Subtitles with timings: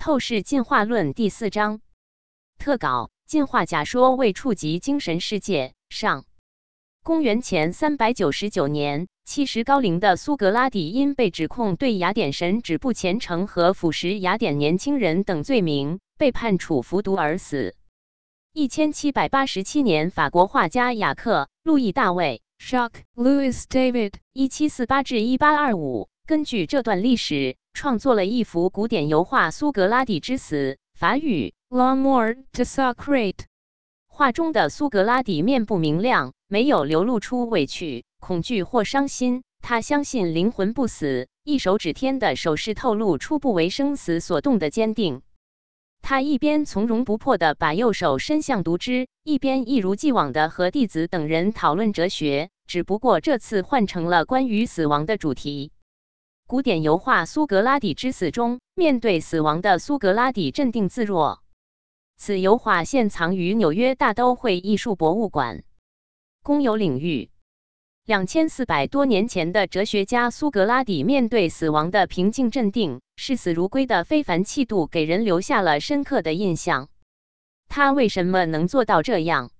[0.00, 1.82] 透视进化论第四章
[2.56, 5.74] 特稿：进化假说未触及精神世界。
[5.90, 6.24] 上，
[7.02, 17.76] 公元前三百九十九年，七十高龄的苏格拉底因被指控对雅典神旨不虔诚和腐蚀雅典年轻人等罪名，被判处服毒而死。
[18.54, 27.58] 一千七百八十七年，法国画家雅克·路易·大卫 （Jacques Louis David，一七四八至一八二五）根据这段历史。
[27.72, 33.44] 创作了一幅古典油画《苏格拉底之死》，法语 La mort de Socrate。
[34.06, 39.42] 画中的苏格拉底面部明亮，没有流露出委屈、恐惧或伤心。
[39.62, 45.22] 他相信灵魂不死，一手指天的手势透露出不为生死所动的坚定。
[46.02, 55.72] 他一边从容不迫地把右手伸向毒汁，一边一如既往地和弟子等人讨论哲学，只不过这次换成了关于死亡的主题。
[56.50, 61.44] 古典油画《苏格拉底之死》中，面对死亡的苏格拉底镇定自若。
[62.16, 65.62] 此油画现藏于纽约大都会艺术博物馆。
[66.42, 67.30] 公有领域，
[68.04, 76.88] 两千四百多年前的哲学家苏格拉底面对死亡的平静镇定、视死如归的非凡气度，给人留下了深刻的印象。
[77.68, 79.52] 他为什么能做到这样？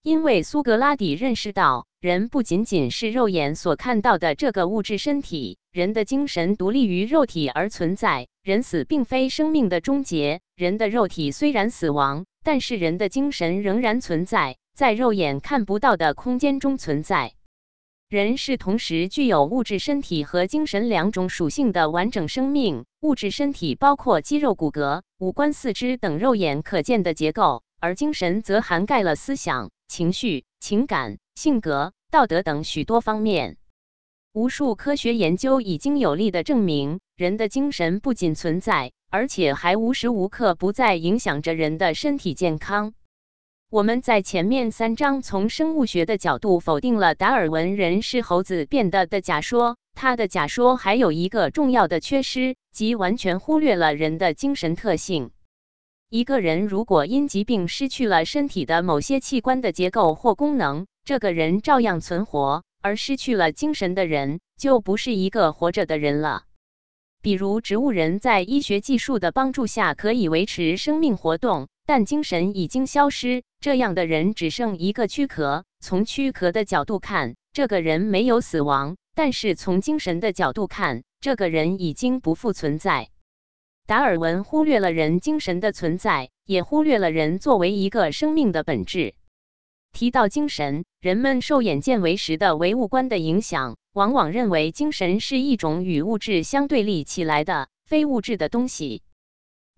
[0.00, 8.28] 因为苏格拉底认识到，人不仅仅是肉眼所看到的这个物质身体，人的精神独立于肉体而存在。
[8.42, 17.32] 人死并非生命的终结，人的肉体虽然死亡，但是人的精神仍然存在，在肉眼看不到的空间中存在。
[18.10, 22.84] 人是同时具有物质身体和精神两种属性的完整生命。
[23.00, 29.70] 物质身体包括肌肉、骨骼、五官、四肢等肉眼可见的结构，而精神则涵盖了思想。
[29.86, 33.56] 情绪、情感、性格、道德等许多方面，
[34.32, 42.94] 无数科学研究已经有力的证明，人的精神不仅存在，而且还无时无刻不在影响着人的身体健康。
[43.68, 55.32] 我们在前面三章从生物学的角度否定了达尔文“人是猴子变的”的假说，他的假说还有一个重要的缺失，即完全忽略了人的精神特性。
[56.10, 66.44] 一个人如果因疾病失去了身体的某些器官的结构或功能，这个人照样存活；而失去了精神的人，就不是一个活着的人了。
[67.20, 75.64] 比如，植物人在医学技术的帮助下可以维持生命活动，但精神已经消失，这样的人只剩一个躯壳。
[75.80, 83.10] 从躯壳的角度看，这个人没有死亡；但是从精神的角度看，这个人已经不复存在。
[83.86, 89.14] 达尔文忽略了人精神的存在，也忽略了人作为一个生命的本质。
[89.94, 99.04] 提到精神，人们受眼见为实的唯物观的影响，往往认为精神是一种与物质相对立起来的非物质的东西。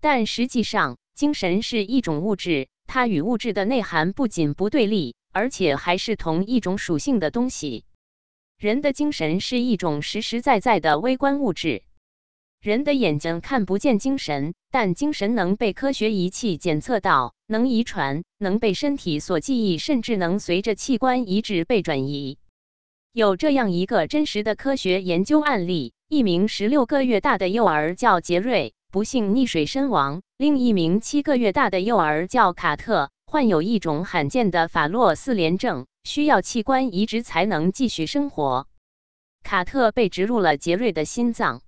[0.01, 7.85] 但实际上，精神是一种物质，它与物质的内涵不仅不对立，而且还是同一种属性的东西。
[8.57, 11.83] 人的精神是一种实实在在的微观物质。
[12.59, 22.37] 人的眼睛看不见精神，但精神能被科学仪器检测到，能遗传，能被身体所记忆，甚至能随着器官移植被转移。
[23.13, 38.67] 有这样一个真实的科学研究案例：一名十六个月大的幼儿叫杰瑞，不幸溺水身亡；另一名七个月大的幼儿叫卡特，患有一种罕见的法洛四联症，需要器官移植才能继续生活。
[39.43, 41.61] 卡特被植入了杰瑞的心脏。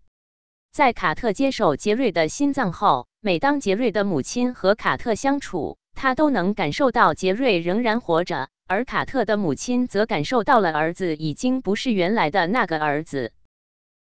[0.72, 13.34] 在卡特接受杰瑞的心脏后，每当杰瑞的母亲和卡特相处，他都能感受到杰瑞仍然活着，而卡特的母亲则感受到了儿子已经不是原来的那个儿子。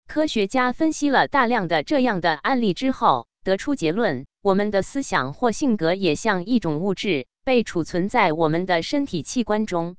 [0.09, 9.97] 科学家分析了大量的这样的案例之后，得出结论：我们的思想或性格也像一种物质，被储存在我们的身体器官中。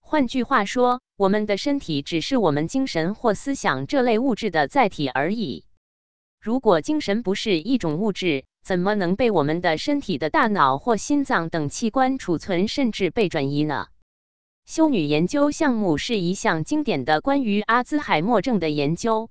[0.00, 5.64] 换句话说，我们的身体只是我们精神或思想这类物质的载体而已。
[6.46, 13.88] 如果精神不是一种物质，怎么能被我们的身体的大脑或心脏等器官储存，甚至被转移呢？
[14.64, 19.28] 修女研究项目是一项经典的关于阿兹海默症的研究。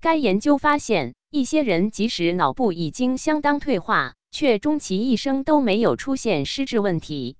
[0.00, 7.36] 该研究发现，一些人即使脑部已经相当退化，却终其一生都没有出现失智问题。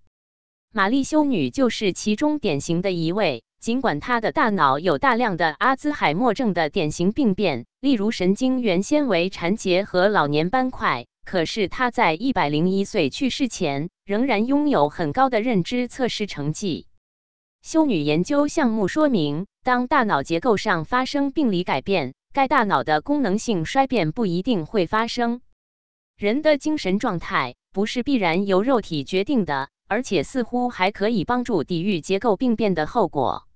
[0.73, 3.43] 玛丽修女就是其中典型的一位。
[3.59, 16.87] 尽管她的大脑有大量的阿兹海默症的典型病变，例如神经元纤维缠结和老年斑块，可是他在一百零一岁去世前仍然拥有很高的认知测试成绩。
[17.63, 25.41] 修女研究项目说明，当大脑结构上发生病理改变，该大脑的功能性衰变不一定会发生。
[26.17, 33.49] 人的精神状态不是必然由肉体决定的，而且似乎还可以帮助抵御结构病变的后果。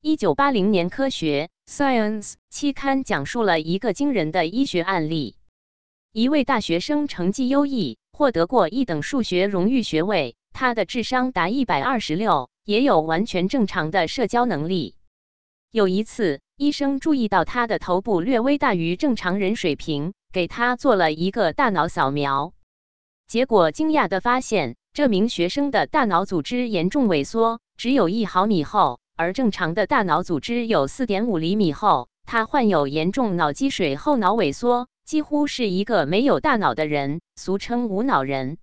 [0.00, 5.36] 一九八零年，《科学 Science》期刊讲述了一个惊人的医学案例：
[6.12, 14.96] 一位大学生成绩优异，获得过一等数学荣誉学位，他的智商达一百二十六，也有完全正常的社交能力。
[15.70, 22.54] 有一次，医生注意到他的头部略微大于正常人水平，给他做了一个大脑扫描。
[23.28, 32.08] 结果惊讶地发现，这名学生的大脑组织严重萎缩，只有一毫米厚，而正常的大脑组织有四点五厘米厚。
[32.26, 38.58] 他患有严重脑积水后脑萎缩，几乎是一个没有大脑的人，俗称无脑人。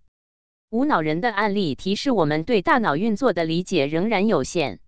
[0.70, 4.80] 无脑人的案例提示我们，对大脑运作的理解仍然有限。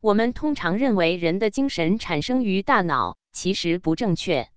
[0.00, 4.48] 我们通常认为人的精神产生于大脑，其实不正确。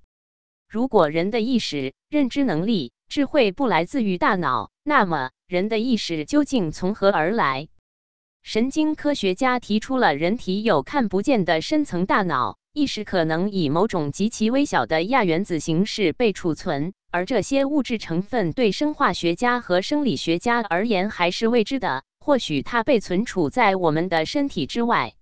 [0.70, 7.68] 如果人的意识、认知能力、智慧不来自于大脑，那么人的意识究竟从何而来？
[8.42, 22.04] 神经科学家提出了人体有看不见的深层大脑，意识可能以某种极其微小的亚原子形式被储存，而这些物质成分对生化学家和生理学家而言还是未知的。
[22.20, 25.14] 或许它被存储在我们的身体之外。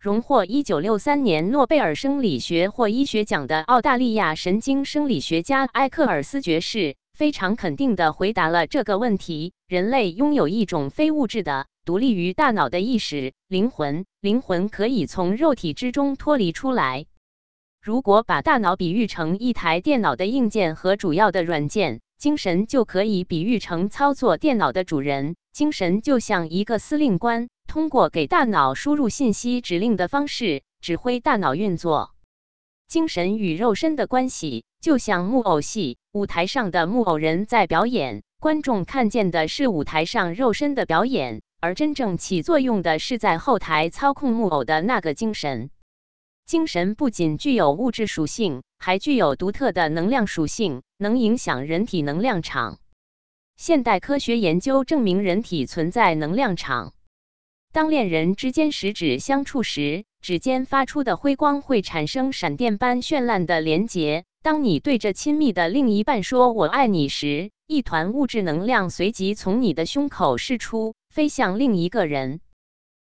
[0.00, 14.06] 荣获一九六三年诺贝尔生理学或医学奖的澳大利亚神经生理学家埃克尔斯爵士非常肯定地回答了这个问题：人类拥有一种非物质的、独立于大脑的意识——灵魂。
[14.20, 17.06] 灵魂可以从肉体之中脱离出来。
[17.80, 25.36] 如果把大脑比喻成一台电脑的硬件和主要的软件，精神就可以比喻成操作电脑的主人。
[25.52, 27.48] 精神就像一个司令官。
[27.68, 32.16] 通过给大脑输入信息指令的方式指挥大脑运作。
[32.88, 45.70] 精神与肉身的关系就像木偶戏，舞台上的木偶人在表演，观众看见的是舞台上肉身的表演，而真正起作用的是在后台操控木偶的那个精神。
[46.44, 52.78] 精神不仅具有物质属性，还具有独特的能量属性，能影响人体能量场。
[53.56, 56.92] 现代科学研究证明，人体存在能量场。
[57.72, 64.26] 当恋人之间十指相触时，指尖发出的辉光会产生闪电般绚烂的连结。
[64.42, 72.40] 当你对着亲密的另一半说“我爱你”时，一团物质能量随即从你的胸口释出，飞向另一个人。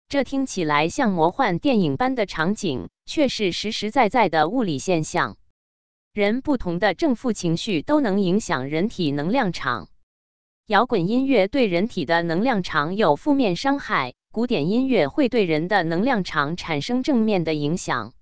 [0.09, 5.37] 这听起来像魔幻电影般的场景，却是实实在在的物理现象。
[6.13, 9.89] 人不同的正负情绪都能影响人体能量场。
[10.69, 14.15] 摇滚音乐对人体的能量场有负面伤害。
[14.31, 18.15] 古典音乐会对人的能量场产生正面的影响。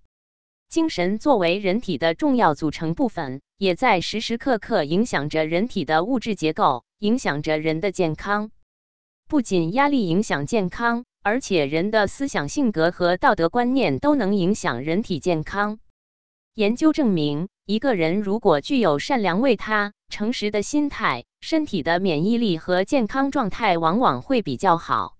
[0.73, 8.51] 精神作为人体的重要组成部分，也在时时刻刻影响着人体的物质结构，影响着人的健康。
[9.29, 15.79] 不仅压力影响健康，而且人的思想、性格和道德观念都能影响人体健康。
[16.55, 25.19] 研究证明，一个人如果具有善良、为他诚实的心态，身体的免疫力和健康状态往往会比较好。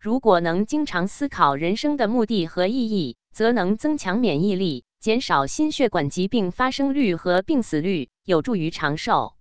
[0.00, 9.34] 如果能经常思考人生的目的和意义，则能增强免疫力，减少心血管疾病发生率和病死率，有助于长寿。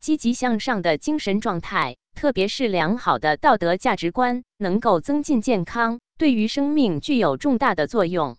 [0.00, 8.36] 积极向上的精神状态，特别是良好的道德价值观，能够增进健康，对于生命具有重大的作用。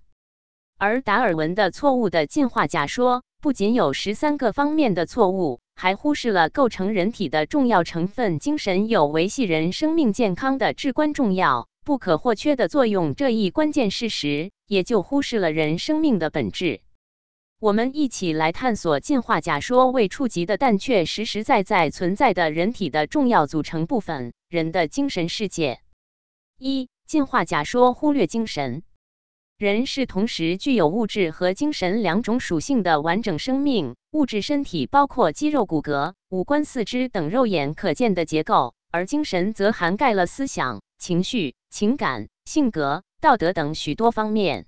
[0.78, 5.62] 而达尔文的错误的进化假说，不仅有十三个方面的错误。
[5.76, 16.82] 还忽视了构成人体的重要成分——精神有维系人生命健康的至关重要、不可或缺的作用这一关键事实，也就忽视了人生命的本质。
[17.60, 25.80] 我们一起来探索进化假说未触及的但却实实在在存在的人体的重要组成部分——人的精神世界。
[26.58, 28.84] 一、进化假说忽略精神。
[29.58, 33.96] 人是同时具有物质和精神两种属性的完整生命。
[34.12, 44.66] 物质身体包括肌肉、骨骼、五官、四肢等肉眼可见的结构，而精神则涵盖了思想、情绪、情感、性格、道德等许多方面。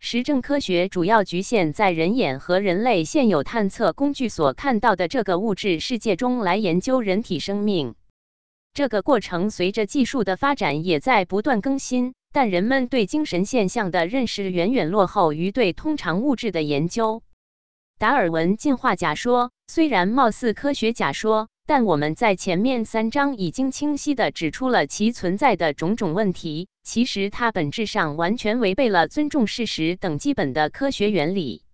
[0.00, 7.94] 实证科学主要局限在人眼和人类现有探测工具所看到的这个物质世界中来研究人体生命。
[8.74, 12.14] 这个过程随着技术的发展也在不断更新。
[12.30, 17.22] 但人们对精神现象的认识远远落后于对通常物质的研究。
[17.98, 26.66] 达尔文进化假说虽然貌似科学假说，但我们在前面三章已经清晰地指出了其存在的种种问题。
[26.82, 31.64] 其实它本质上完全违背了尊重事实等基本的科学原理。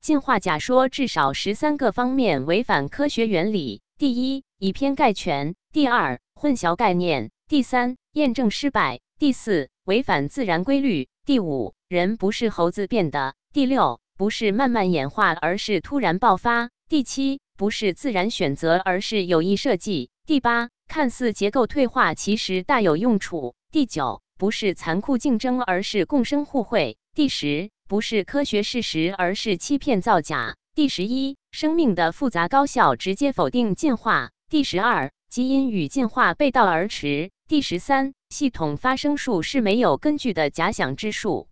[0.00, 27.68] 进化假说至少十三个方面违反科学原理：第一，以偏概全；第二，混淆概念；第三，验证失败；第四，违反自然规律；第五，人不是猴子变的；第六，不是慢慢演化，而是突然爆发；第七，不是自然选择，而是有意设计；第八，看似结构退化，其实大有用处；第九，不是残酷竞争，而是共生互惠；第十。
[27.86, 30.56] 不是科学事实，而是欺骗造假。
[30.74, 34.30] 第十一，生命的复杂高效直接否定进化。
[34.48, 37.30] 第十二，基因与进化背道而驰。
[37.46, 41.46] 第十三，系统发生数是没有根据的假想之术。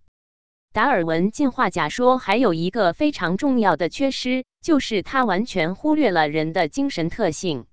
[0.78, 7.66] 达尔文进化假说还有一个非常重要的缺失，就是它完全忽略了人的精神特性。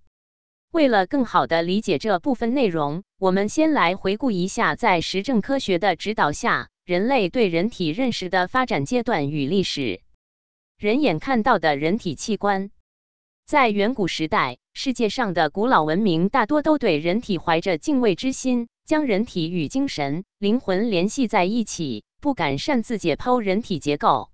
[0.72, 6.70] 为了更好地理解这部分内容，我们先来回顾一下在实证科学的指导下。
[6.84, 10.02] 人类对人体认识的发展阶段与历史，
[10.80, 12.72] 人眼看到的人体器官，
[13.46, 24.32] 在远古时代，世界上的古老文明大多都对人体怀着敬畏之心，将人体与精神、灵魂联系在一起，不敢擅自解剖人体结构。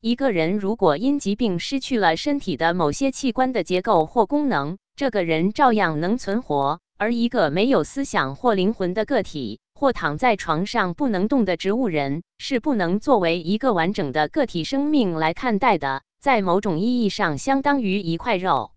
[0.00, 18.70] 一个人如果因疾病失去了身体的某些器官的结构或功能，这个人照样能存活；而一个没有思想或灵魂的个体，或躺在床上不能动的植物人是不能作为一个完整的个体生命来看待的，在某种意义上相当于一块肉。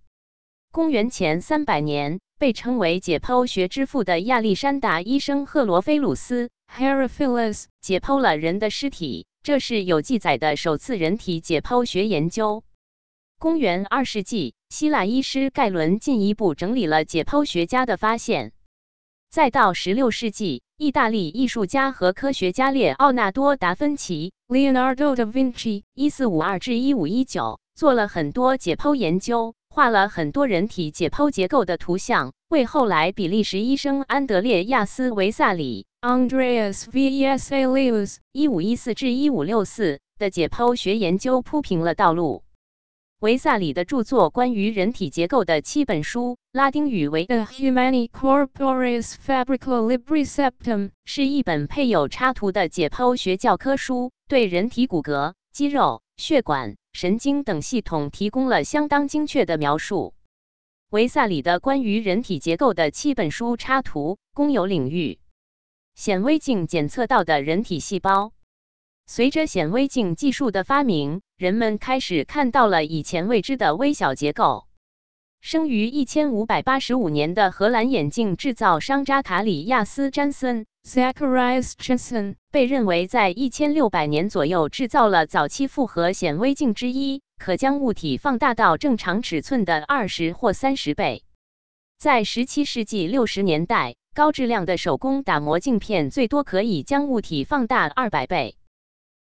[0.73, 12.63] 公元前三百年，被称为解剖学之父的亚历山大医生赫罗菲鲁斯 （Herophilus） 解剖了人的尸体，这是有记载的首次人体解剖学研究。
[13.37, 18.53] 公元二世纪，希腊医师盖伦进一步整理了解剖学家的发现。
[19.29, 42.43] 再到十六世纪，意大利艺术家和科学家列奥纳多·达芬奇 （Leonardo da Vinci，一四五二至一五一九）做了很多解剖研究，画了很多人体解剖结构的图像，为后来比利时医生安德烈亚斯·维萨里 （Andreas Vesalius，一五一四至一五六四）的解剖学研究铺平了道路。
[43.19, 60.13] 维萨里的著作关于人体结构的七本书，拉丁语为 The Humani Corporis Fabrica Libri Septum，是一本配有插图的解剖学教科书，对人体骨骼、肌肉、血管、神经等系统提供了相当精确的描述。
[60.89, 65.19] 维萨里的关于人体结构的七本书插图，公有领域。
[65.95, 68.31] 显微镜检测到的人体细胞。
[69.05, 74.67] 随着显微镜技术的发明，人们开始看到了以前未知的微小结构。
[75.41, 91.23] 生于一千五百八十五年的荷兰眼镜制造商扎卡里亚斯·詹森 （Zacharias Janssen） 被认为在一千六百年左右制造了早期复合显微镜之一，可将物体放大到正常尺寸的二十或三十倍。
[91.97, 98.57] 在十七世纪六十年代，高质量的手工打磨镜片最多可以将物体放大二百倍。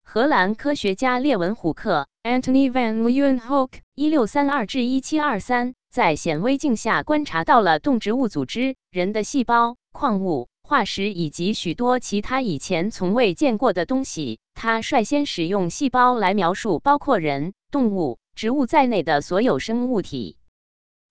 [0.04, 14.40] 荷兰科学家列文虎克 （Antony van Leeuwenhoek，一六三二至一七二三）在显微镜下观察到了动植物组织、人的细胞、矿物、化石以及许多其他以前从未见过的东西。
[14.52, 20.38] 他率先使用细胞来描述包括人、动物、植物在内的所有生物体。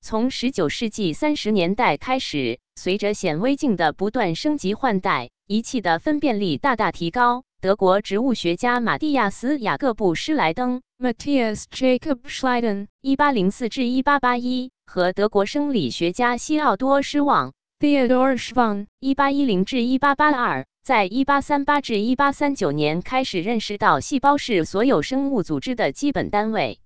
[0.01, 7.43] 从十九世纪三十年代开始，随着显微镜的不断升级换代，仪器的分辨率大大提高。
[7.61, 26.79] 德国植物学家马蒂亚斯·雅各布·施莱登 （Matthias Jakob Schleiden，一八零四至一八八一）和德国生理学家西奥多·施旺 （Theodor Schwann，一八一零至一八八二）在一八三八至一八三九年开始认识到细胞是所有生物组织的基本单位。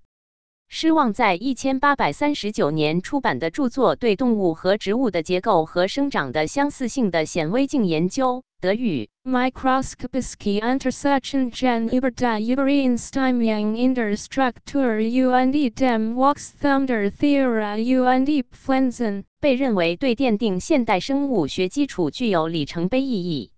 [0.68, 8.38] 施旺在一千八百三十九年出版的著作《对动物和植物的结构和生长的相似性的显微镜研究》。
[8.62, 19.24] 德语 Mikroskopische Untersuchungen über die Übereinstimmung in der Struktur und dem Wachstum der Tiere und Pflanzen
[19.40, 23.52] 被认为对奠定现代生物学基础具有里程碑意义。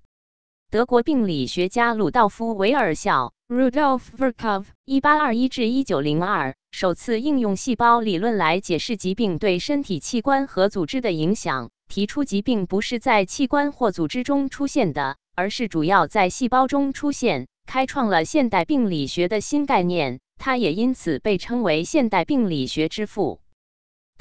[0.70, 11.70] 德国病理学家鲁道夫·维尔肖 Rudolf Virchow 一八二一至一九零二首次应用细胞理论来解释疾病对身体器官和组织的影响。
[11.90, 20.22] 提出疾病不是在器官或组织中出现的，而是主要在细胞中出现，开创了现代病理学的新概念。
[20.38, 23.41] 他也因此被称为现代病理学之父。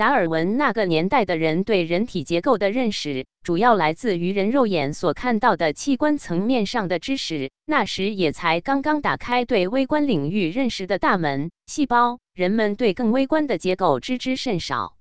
[0.00, 7.50] 达尔文那个年代的人对人体结构的认识，主要来自于人肉眼所看到的器官层面上的知识。
[7.66, 11.50] 那时也才刚刚打开对微观领域认识的大门。
[11.66, 14.97] 细胞，人们对更微观的结构知之甚少。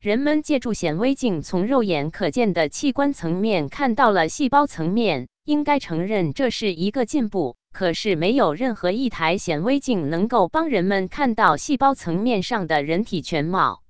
[0.00, 5.26] 人们借助显微镜，从肉眼可见的器官层面看到了细胞层面。
[5.44, 7.56] 应该承认这是一个进步。
[7.72, 13.82] 可是，没有任何一台显微镜能够帮人们看到细胞层面上的人体全貌。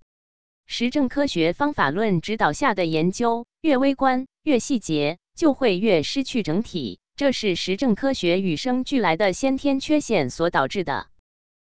[0.72, 7.00] 实证科学方法论指导下的研究，越微观、越细节，就会越失去整体。
[7.16, 11.08] 这是实证科学与生俱来的先天缺陷所导致的。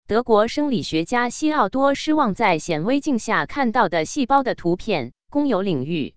[0.06, 6.14] 德国生理学家西奥多失望在显微镜下看到的细胞的图片，公有领域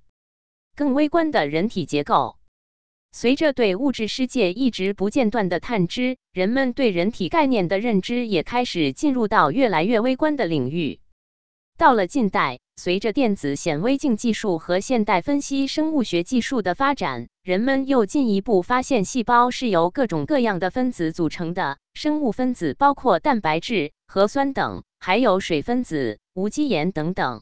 [0.76, 2.36] 更微观的人体结构。
[3.14, 11.00] 随着对物质世界一直不间断的探知，人们对人体概念的认知也开始进入到越来越微观的领域。
[11.78, 21.78] 到了近代，随着电子显微镜技术和现代分析生物学技术的发展，人们又进一步发现细胞是由各种各样的分子组成的。
[21.94, 27.42] 生物分子包括蛋白质、核酸等，还有水分子、无机盐等等。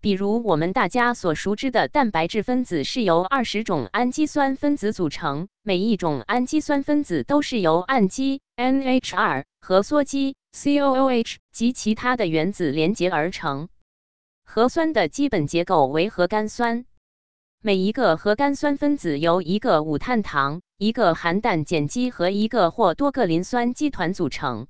[0.00, 13.68] 比如我们大家所熟知的蛋白质分子是由二十种氨基酸分子组成，每一种氨基酸分子都是由氨基 NH2、和羧基 COOH 及其他的原子连结而成。
[14.44, 16.84] 核酸的基本结构为核苷酸，
[17.60, 24.68] 每一个核苷酸分子由一个五碳糖、一个含氮碱基和一个或多个磷酸基团组成。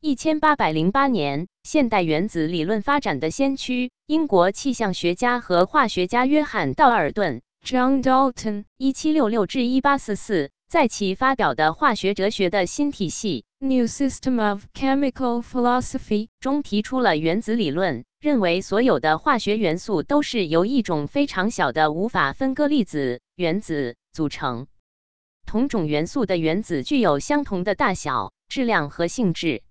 [0.00, 24.66] 一千八百零八年，现代原子理论发展的先驱，英国气象学家和化学家约翰·道尔顿 （John Dalton，一七六六至一八四四）在其发表的《化学哲学的新体系》（New System of Chemical Philosophy） 中提出了原子理论，认为所有的化学元素都是由一种非常小的无法分割粒子——原子组成。
[25.44, 29.62] 同种元素的原子具有相同的大小、质量和性质。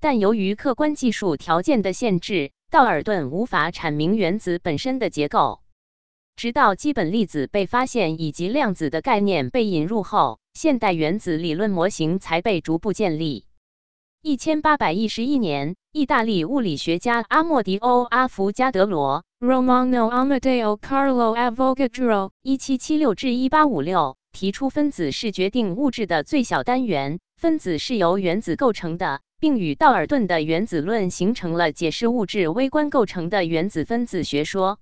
[0.00, 5.60] 但由于客观技术条件的限制，道尔顿无法阐明原子本身的结构。
[6.36, 13.44] 直到基本粒子被发现以及量子的概念被引入后，现代原子理论模型才被逐步建立。
[14.22, 29.20] 一千八百一十一年，意大利物理学家阿莫迪欧·阿伏加德罗 （Romano Amadeo Carlo Avogadro，一七七六至一八五六）提出，分子是决定物质的最小单元，分子是由原子构成的。
[29.38, 34.80] 并与道尔顿的原子论形成了解释物质微观构成的原子分子学说。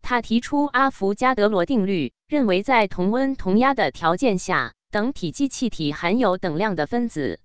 [0.00, 7.40] 他提出阿伏加德罗定律，认为在同温同压的条件下，等体积气体含有等量的分子。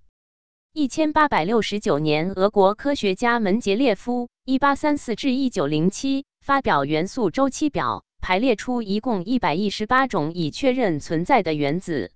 [0.71, 12.11] 一千八百六十九年，俄国科学家门捷列夫（一八三四至一九零七）发表元素周期表，排列出一共一百一十八种已确认存在的原子。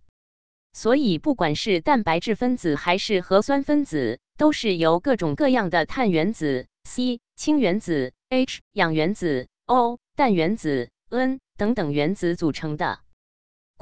[0.71, 12.99] 所以，不管是蛋白质分子还是核酸分子，都是由各种各样的碳原子 C、氢原子 H、氧原子 O、氮原子 N 等等原子组成的。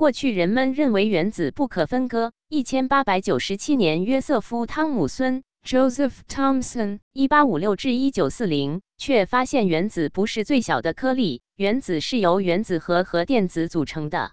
[0.02, 2.34] 过去人们认为原子不可分割。
[2.50, 14.32] 一千八百九十七年，约瑟夫·汤姆孙 （Joseph Thomson，一八五六至一九四零）却发现原子不是最小的颗粒，原子是由原子核和电子组成的。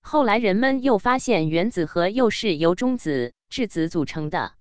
[0.00, 4.52] 后来人们又发现原子核又是由中子、质子组成的，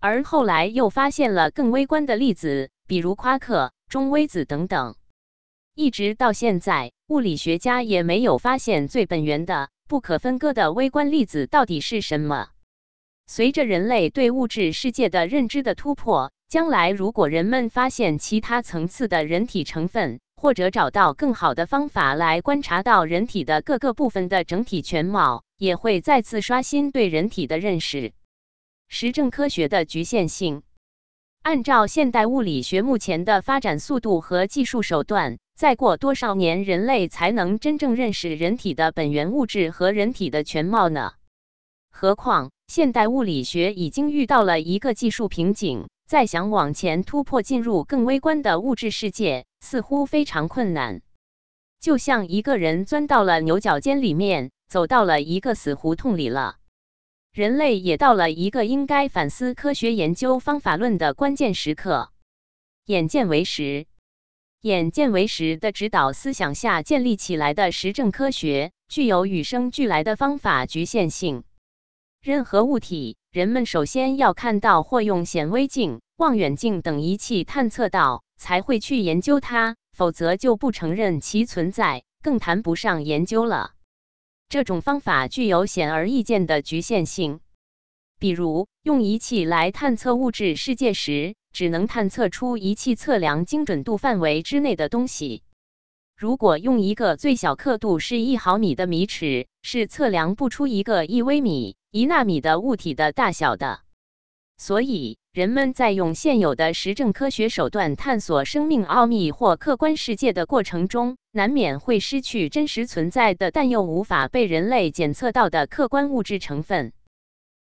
[0.00, 4.96] 而后来又发现了更微观的粒子，比如夸克、中微子等等。
[5.74, 12.48] 一直到现在，物理学家也没有发现最本源的、不可分割的微观粒子到底是什么。
[13.26, 28.12] 随着人类对物质世界的认知的突破，将来如果人们发现其他层次的人体成分，或者找到更好的方法来观察到人体的各个部分的整体全貌，也会再次刷新对人体的认识。
[28.88, 30.62] 实证科学的局限性，
[31.42, 41.14] 按照现代物理学目前的发展速度和技术手段，再过多少年人类才能真正认识人体的本源物质和人体的全貌呢？
[41.90, 45.88] 何况现代物理学已经遇到了一个技术瓶颈。
[46.06, 51.00] 再想往前突破，进入更微观的物质世界，似乎非常困难。
[51.80, 56.56] 就像一个人钻到了牛角尖里面，走到了一个死胡同里了。
[57.32, 62.10] 人类也到了一个应该反思科学研究方法论的关键时刻。
[62.84, 63.86] 眼见为实，
[64.60, 71.44] 眼见为实的指导思想下建立起来的实证科学，具有与生俱来的方法局限性。
[72.20, 73.16] 任何物体。
[73.32, 83.72] 人们首先要看到或用显微镜、望远镜等仪器探测到，才会去研究它，否则就不承认其存在，更谈不上研究了。
[84.52, 87.40] 这种方法具有显而易见的局限性，
[88.18, 95.42] 比如用仪器来探测物质世界时，只能探测出仪器测量精准度范围之内的东西。
[96.18, 103.80] 如果用一个最小刻度是一毫米的米尺，是测量不出一个一微米、一纳米的物体的大小的。
[104.58, 116.92] 所以，人们在用现有的实证科学手段探索生命奥秘或客观世界的过程中，难免会失去真实存在的但又无法被人类检测到的客观物质成分。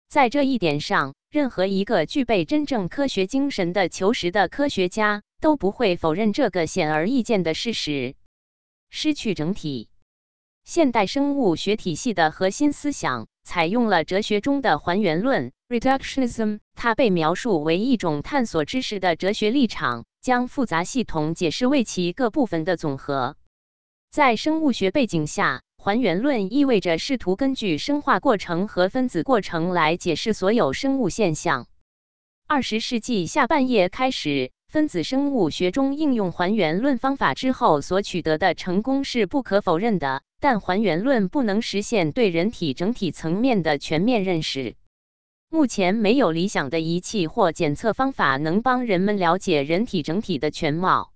[0.09, 8.17] 在这一点上，任何一个具备真正科学精神的求实的科学家都不会否认这个显而易见的事实。
[8.89, 9.89] 失去整体，
[10.65, 23.37] 现代生物学体系的核心思想采用了哲学中的还原论 （reductionism），它被描述为一种探索知识的哲学立场，将复杂系统解释为其各部分的总和。
[24.11, 31.67] 在生物学背景下，还原论意味着试图根据生化过程和分子过程来解释所有生物现象。
[32.47, 34.53] 二十世纪下半叶开始。
[34.71, 44.77] 分子生物学中应用还原论方法之后所取得的成功是不可否认的，但还原论不能实现对人体整体层面的全面认识。
[45.49, 51.11] 目前没有理想的仪器或检测方法能帮人们了解人体整体的全貌。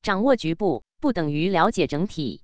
[0.00, 2.42] 掌握局部不等于了解整体。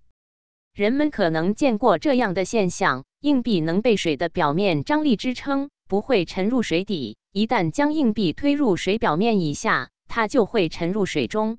[0.75, 7.17] 人们可能见过这样的现象：硬币能被水的表面张力支撑，不会沉入水底。
[7.31, 11.59] 一旦将硬币推入水表面以下，它就会沉入水中。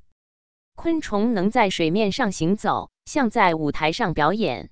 [0.75, 4.69] 昆虫能在水面上行走，像在舞台上表演，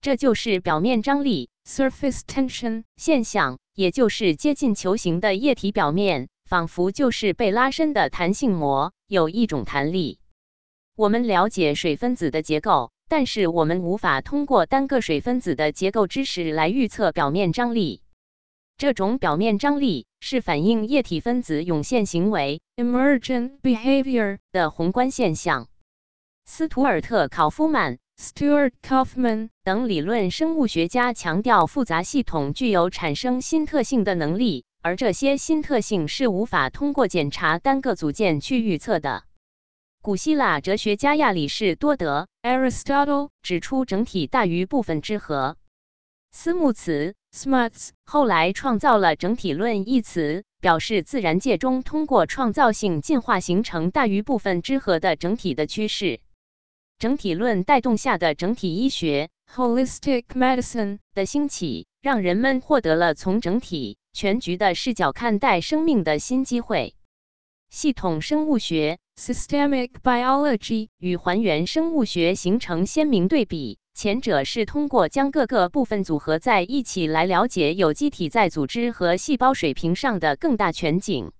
[0.00, 10.18] 这就是表面张力 （surface tension） 现象，也就是接近球形的液体表面仿佛就是被拉伸的弹性膜，有一种弹力。
[10.96, 18.02] 我们了解水分子的结构，但是我们无法通过单个水分子的结构知识来预测表面张力。
[18.78, 25.68] 这种表面张力是反映液体分子涌现行为 （emergent behavior） 的宏观现象。
[26.44, 39.24] 斯图尔特·考夫曼 （Stuart Kaufman） 等理论生物学家强调，复杂系统具有产生新特性的能力，而这些新特性是无法通过检查单个组件去预测的。
[40.02, 45.56] 古希腊哲学家亚里士多德 （Aristotle） 指出，整体大于部分之和。
[46.30, 56.20] 斯穆茨 （Smuts） 后来创造了“整体论”一词，表示自然界中通过创造性进化形成大于部分之和的整体的趋势。
[56.98, 66.94] 整体论带动下的整体医学 （Holistic Medicine） 的兴起，让人们获得了从整体全局的视角看待生命的新机会。
[67.68, 73.78] 系统生物学 （Systemic Biology） 与还原生物学形成鲜明对比。
[73.96, 81.32] 前者是通过将各个部分组合在一起来了解有机体在组织和细胞水平上的更大全景。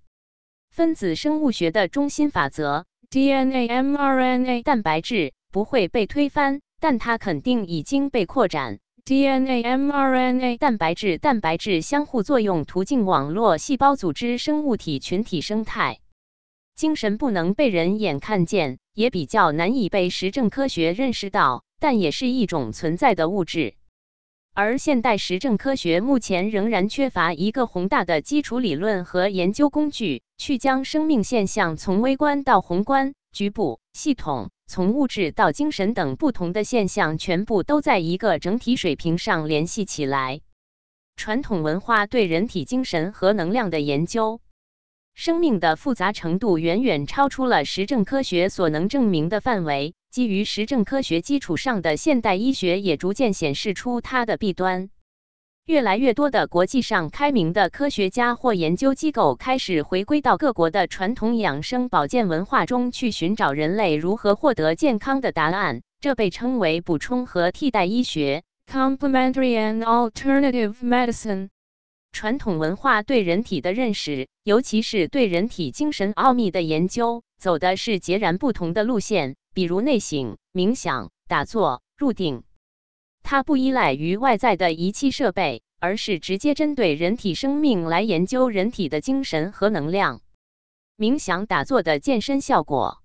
[0.70, 8.78] 分子生物学的中心法则 （DNA、mRNA、蛋白质）不会被推翻，但它肯定已经被扩展。
[9.04, 15.98] DNA、mRNA、蛋白质、蛋白质相互作用途径网络、细胞组织、生物体群体生态。
[16.74, 21.64] 精神不能被人眼看见，也比较难以被实证科学认识到。
[21.78, 23.74] 但也是一种存在的物质，
[24.54, 40.40] 而现代实证科学目前仍然缺乏一个宏大的基础理论和研究工具，去将生命现象从微观到宏观、局部、系统，从物质到精神等不同的现象，全部都在一个整体水平上联系起来。
[41.16, 44.40] 传统文化对人体精神和能量的研究，
[45.14, 49.94] 生命的复杂程度远远超出了实证科学所能证明的范围。
[50.16, 54.88] 基于实证科学基础上的现代医学也逐渐显示出它的弊端。
[55.66, 65.82] 越来越多的国际上开明的科学家或研究机构开始回归到各国的传统养生保健文化中去寻找人类如何获得健康的答案。
[66.00, 71.50] 这被称为补充和替代医学 （Complementary and Alternative Medicine）。
[72.12, 79.36] 传统文化对人体的认识，尤其是对人体精神奥秘的研究，走的是截然不同的路线。
[79.56, 82.42] 比如内省、冥想、打坐、入定，
[83.22, 90.20] 它不依赖于外在的仪器设备，而是直接针对人体生命来研究人体的精神和能量。
[90.98, 92.98] 冥想、打坐的健身效果，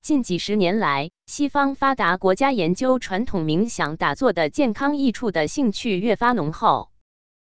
[0.00, 6.92] 近几十年来，西方发达国家研究传统冥想、打坐的健康益处的兴趣越发浓厚。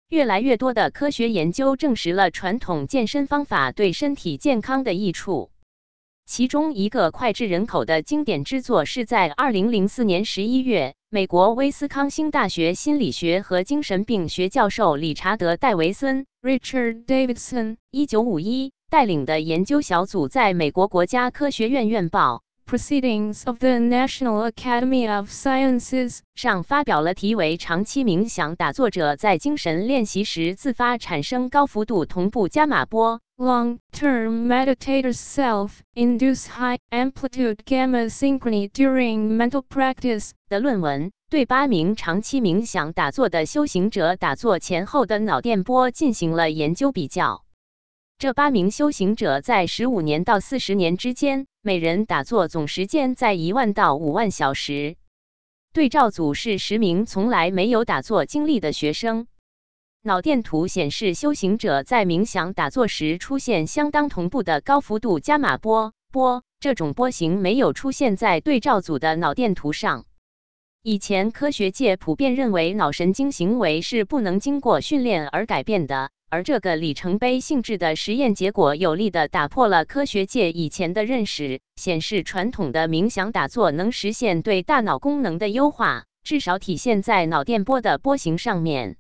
[0.08, 5.52] 越来越多的科学研究证实了传统健身方法对身体健康的益处。
[6.26, 33.20] 其中一个脍炙人口的经典之作，是在二零零四年十一月，美国威斯康星大学心理学和精神病学教授理查德·戴维森 Richard Davidson 一九五一带领的研究小组在美国国家科学院院报 Proceedings of the National Academy of Sciences 上发表了题为“长期冥想打坐者在精神练习时自发产生高幅度同步伽马波。
[33.38, 47.44] Long-term meditator self induce high-amplitude gamma synchrony during mental practice” 的论文，对八名长期冥想打坐的修行者打坐前后的脑电波进行了研究比较。
[48.16, 54.96] 这八名修行者在十五年到四十年之间，每人打坐总时间在一万到五万小时。
[55.74, 59.26] 对照组是十名从来没有打坐经历的学生。
[60.06, 70.04] 脑电图显示，修行者在冥想打坐时出现相当同步的高幅度伽马波波，这种波形没有出现在对照组的脑电图上。
[70.84, 76.10] 以前科学界普遍认为，脑神经行为是不能经过训练而改变的。
[76.30, 88.96] 而这个里程碑性质的实验结果，有力的打破了科学界以前的认识，显示传统的冥想打坐能实现对大脑功能的优化，至少体现在脑电波的波形上面。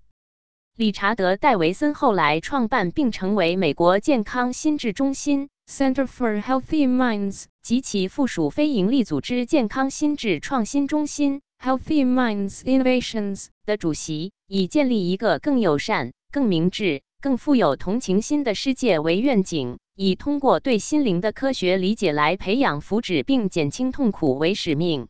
[0.76, 17.00] 理查德·戴维森后来创办并成为美国健康心智中心 （Center for Healthy Minds） 及其附属非营利组织健康心智创新中心 （Healthy Minds Innovations） 的主席，以建立一个更友善、更明智。
[17.22, 25.08] 更富有同情心的世界为愿景，以通过对心灵的科学理解来培养福祉并减轻痛苦为使命。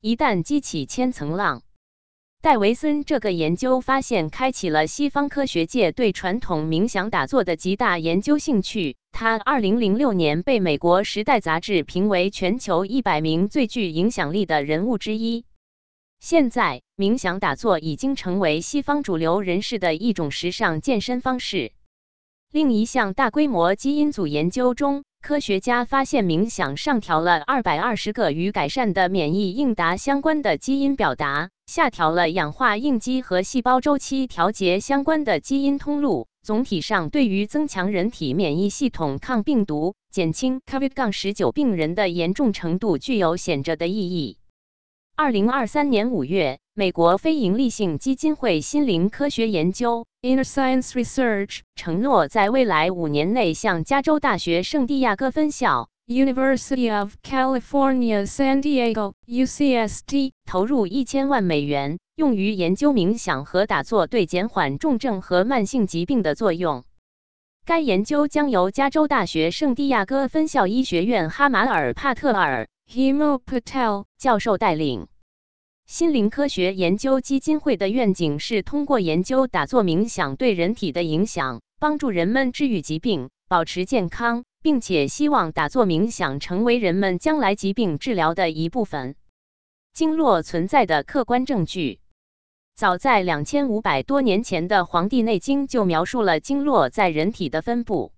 [0.00, 1.62] 一旦激起千层浪，
[2.42, 8.96] 戴维森这个研究发现开启了西方科学界对传统冥想打坐的极大研究兴趣。
[9.12, 15.44] 他2006年被美国《时代》杂志评为全球一百名最具影响力的人物之一。
[16.18, 21.72] 现在，冥想打坐已经成为西方主流人士的一种时尚健身方式。
[22.50, 36.26] 另一项大规模基因组研究中，科学家发现冥想上调了二百二十个与改善的免疫应答相关的基因表达，下调了氧化应激和细胞周期调节相关的基因通路。
[36.42, 44.38] 总体上，对于增强人体免疫系统抗病毒、减轻 COVID-19 病人的严重程度具有显著的意义。
[45.14, 66.82] 二零二三年五月，美国非营利性基金会心灵科学研究 （Inner Science Research） 承诺在未来五年内向加州大学圣地亚哥分校 （University of California, San Diego, UCSD） 投入一千万美元，用于研究冥想和打坐对减缓重症和慢性疾病的作用。
[67.64, 72.66] 该研究将由加州大学圣地亚哥分校医学院哈马尔·帕特尔。
[72.92, 75.06] Himo Patel 教授带领
[75.86, 89.16] 心灵科学研究基金会的愿景是通过研究打坐冥想对人体的影响，帮助人们治愈疾病、保持健康，并且希望打坐冥想成为人们将来疾病治疗的一部分。
[89.92, 92.00] 经络存在的客观证据，
[92.74, 98.12] 早在两千五百多年前的《黄帝内经》就描述了经络在人体的分布，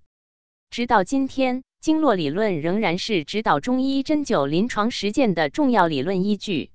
[0.70, 1.62] 直到今天。
[1.80, 6.70] 经络理论仍然是指导中医针灸临床实践的重要理论依据。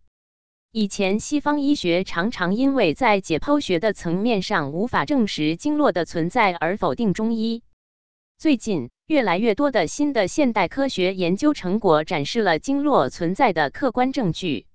[0.74, 7.64] 以前，西方医学常常因为在解剖学的层面上无法证实经络的存在而否定中医。
[8.40, 14.68] 最近，越来越多的新的现代科学研究成果展示了经络存在的客观证据。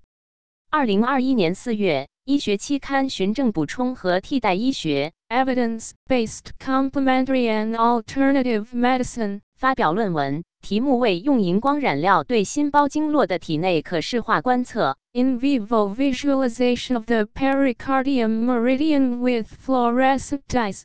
[0.69, 5.13] 二零二一年四月，医学期刊《循证补充和替代医学》
[5.45, 9.39] （Evidence-Based Complementary and Alternative Medicine）。
[9.55, 20.81] 发表论文，题目为“用荧光染料对心包经络的体内可视化观测 （In vivo visualization of the pericardium meridian with fluorescent dyes）”。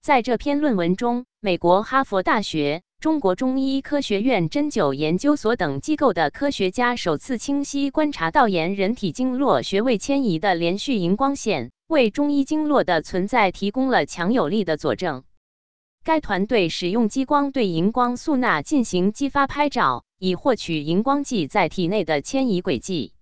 [0.00, 15.22] 在这篇论文中，美国哈佛大学、中国中医科学院针灸研究所等机构的科学家首次清晰观察到沿人体经络穴位迁移的连续荧光线，为中医经络的存在提供了强有力的佐证。
[16.02, 23.12] 该团队使用激光对荧光素钠进行激发拍照，以获取荧光剂在体内的迁移轨迹。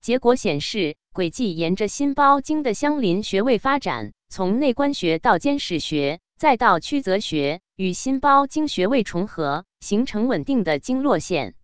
[0.00, 11.56] 结果显示，轨迹沿着心包经的相邻穴位发展，从内关穴到间室穴，再到曲泽穴，与心包经穴位重合，形成稳定的经络线。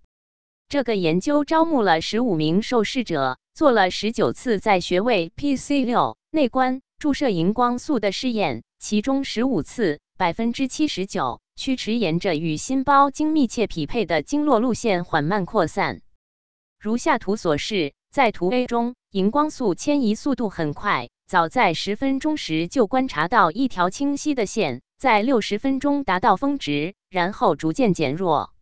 [0.68, 10.00] 这个研究招募了十五名受试者，做了十九次在穴位 PC 六内关注射荧光素的试验，其中十五次。
[10.16, 16.02] 百分之七十九曲池沿着与心包经密切匹配的经络路线缓慢扩散。
[16.78, 28.54] 如下图所示，在图 A 中，荧光素迁移速度很快，早在十分钟时就观察到一条清晰的线，在六十分钟达到峰值，然后逐渐减弱。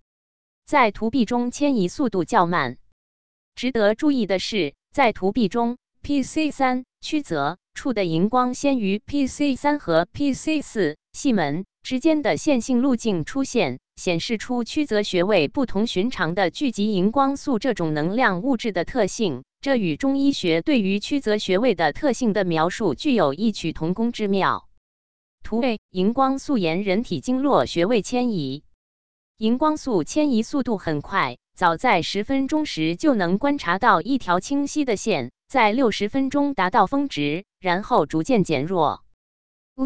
[0.65, 2.79] 在图 B 中，迁移速度较慢。
[3.55, 19.45] 值得注意的是，在图 B 中，PC 三曲泽处的荧光先于 PC 三和 PC 四细门之间的线性路径出现，显示出曲泽穴位不同寻常的聚集荧光素这种能量物质的特性。
[19.63, 24.69] 这与中医学对于曲泽穴位的特性的描述具有异曲同工之妙。
[25.45, 28.65] 图为荧光素沿人体经络穴位迁移，
[29.37, 31.39] 荧光素迁移速度很快。
[31.55, 39.02] 早在十分钟时就能观察到一条清晰的线，在六十分钟达到峰值，然后逐渐减弱。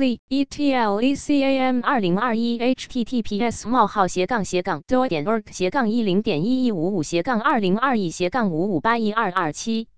[0.03, 9.89] E t l e c a m 二零二一 https: 冒号斜杠斜杠 do 点 org 斜杠一零点一一五五斜杠二零二一斜杠五五八一二二七。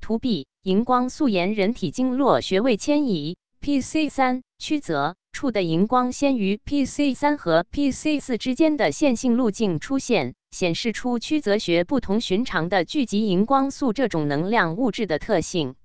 [0.00, 3.36] 图 B：荧光素沿人体经络穴位迁移。
[3.60, 10.34] PC 三曲泽处的荧光先于 PC 三和 PC 四之间的线性路径出现。
[10.52, 15.76] 显示出曲泽穴不同寻常的聚集荧光素这种能量物质的特性。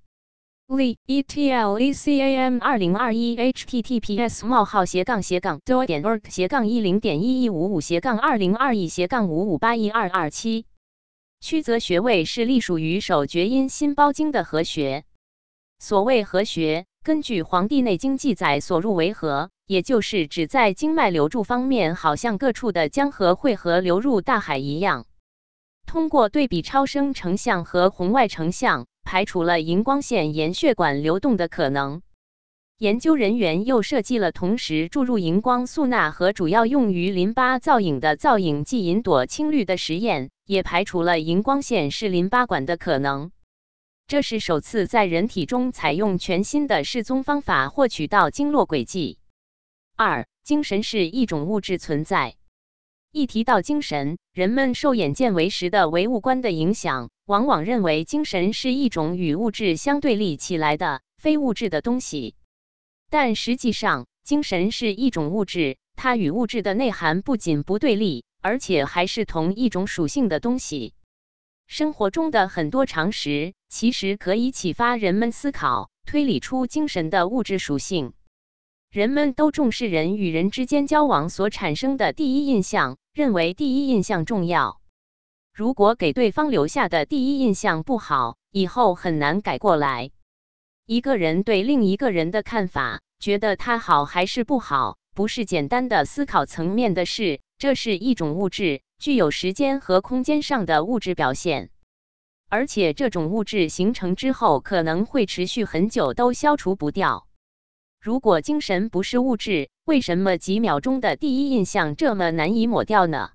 [0.68, 10.66] Li e t l e c a m 二零二一 https: 冒号斜杠斜杠 do 点 org 斜杠一零点一一五五斜杠二零二一斜杠五五八一二二七。
[11.40, 15.06] 曲泽穴位是隶属于手厥阴心包经的合穴。
[15.78, 19.48] 所谓合穴，根据《黄帝内经》记载，所入为合。
[19.66, 25.06] 也就是指在经脉流注方面，好像各处的江河汇合流入大海一样。
[25.86, 32.02] 通过对比超声成像和红外成像，排除了荧光线沿血管流动的可能。
[32.76, 43.30] 研究人员又设计了同时注入荧光素钠和主要用于淋巴造影的造影剂银朵青绿的实验，也排除了荧光线是淋巴管的可能。
[44.06, 49.16] 这是首次在人体中采用全新的示踪方法获取到经络轨迹。
[49.96, 52.34] 二、精神是一种物质存在。
[53.10, 62.34] 一提到精神，人们受眼见为实的唯物观的影响，往往认为精神是一种与物质相对立起来的非物质的东西。
[63.10, 70.94] 但实际上，精神是一种物质，它与物质的内涵不仅不对立，而且还是同一种属性的东西。
[71.66, 78.14] 生活中的很多常识，其实可以启发人们思考、推理出精神的物质属性。
[78.90, 84.77] 人们都重视人与人之间交往所产生的第一印象，认为第一印象重要。
[85.58, 90.12] 如果给对方留下的第一印象不好，以后很难改过来。
[90.86, 101.70] 一个人对另一个人的看法，觉得他好还是不好，不是简单的思考层面的事，这是一种物质，具有时间和空间上的物质表现。
[102.48, 107.26] 而且这种物质形成之后，可能会持续很久，都消除不掉。
[108.00, 113.32] 如果精神不是物质，为什么几秒钟的第一印象这么难以抹掉呢？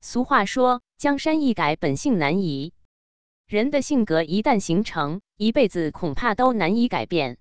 [0.00, 2.72] 俗话说：“江山易改，本性难移。”
[3.46, 7.36] 人的性格一旦形成，一辈子恐怕都难以改变。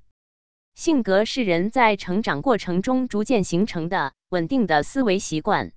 [0.76, 5.72] 性格是人在成长过程中逐渐形成的稳定的思维习惯。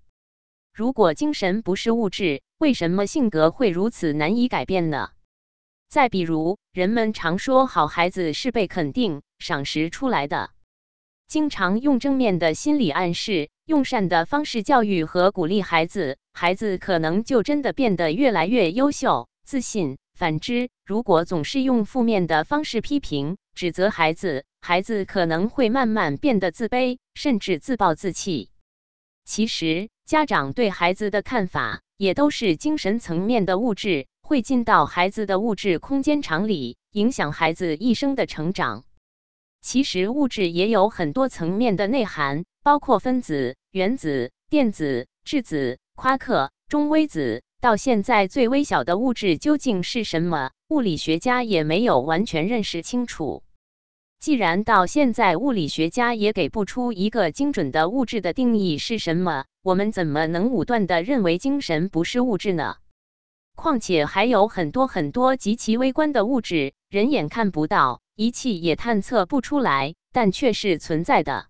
[0.73, 5.11] 如果精神不是物质，为什么性格会如此难以改变呢？
[5.89, 10.51] 再比如，人们常说好孩子是被肯定、赏识出来的。
[11.29, 19.99] 经常用正面的心理暗示，用善的方式教育和鼓励孩子，孩子可能就真的变得越来越优秀、自信。
[20.15, 28.51] 反之，如果总是用负面的方式批评、指责孩子，孩子可能会慢慢变得自卑，甚至自暴自弃。
[29.25, 38.85] 其实，家长对孩子的看法也都是精神层面的物质，会进到孩子的物质空间场里，影响孩子一生的成长。
[39.61, 47.43] 其实物质也有很多层面的内涵，包括分子、原子、电子、质子、夸克、中微子。
[47.61, 50.51] 到现在，最微小的物质究竟是什么？
[50.69, 53.43] 物理学家也没有完全认识清楚。
[54.19, 62.77] 既然到现在物理学家也给不出一个精准的物质的定义是什么，我们怎么能武断的认为精神不是物质呢？
[63.55, 68.01] 况且还有很多很多极其微观的物质，人眼看不到。
[68.15, 71.47] 仪器也探测不出来，但却是存在的。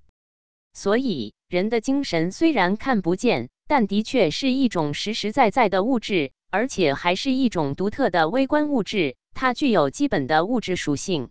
[0.72, 9.16] 所以，人的精神虽然看不见，但的确是一种实实在在的物质，而且还是一种独特的微观物质。
[9.34, 11.30] 它具有基本的物质属性。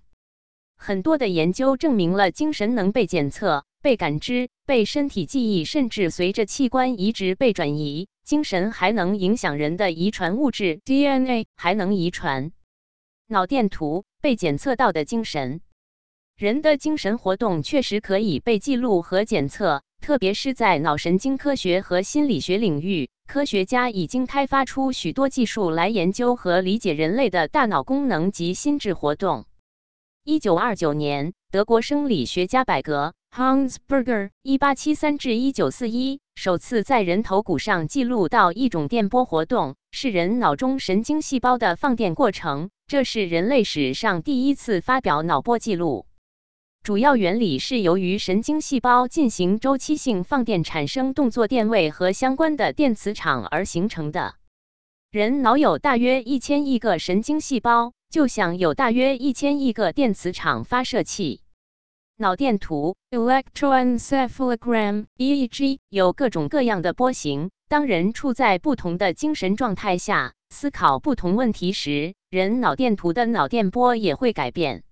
[0.75, 8.07] 很多的研究证明了精神能被检测，被感知、被身体记忆，甚至随着器官移植被转移。
[8.23, 12.51] 精神还能影响人的遗传物质 DNA，还能遗传。
[13.27, 15.61] 脑电图被检测到的精神，
[16.41, 29.45] 人的精神活动确实可以被记录和检测，特别是在脑神经科学和心理学领域，科学家已经开发出许多技术来研究和理解人类的大脑功能及心智活动。
[30.23, 42.71] 一九二九年，德国生理学家百格 （Hans Berger，一八七三至一九四一）首次在人头骨上记录到一种电波活动，是人脑中神经细胞的放电过程。
[42.87, 46.07] 这是人类史上第一次发表脑波记录。
[46.83, 54.33] 主要原理是由于神经细胞进行周期性放电，产生动作电位和相关的电磁场而形成的。
[55.11, 57.93] 人脑有大约一千亿个神经细胞。
[58.11, 61.39] 就像有大约一千亿个电磁场发射器。
[62.17, 67.51] 脑电图 （electroencephalogram，EEG） 有各种各样的波形。
[67.69, 74.83] 当人处在不同的精神状态下，思考不同问题时，人脑电图的脑电波也会改变。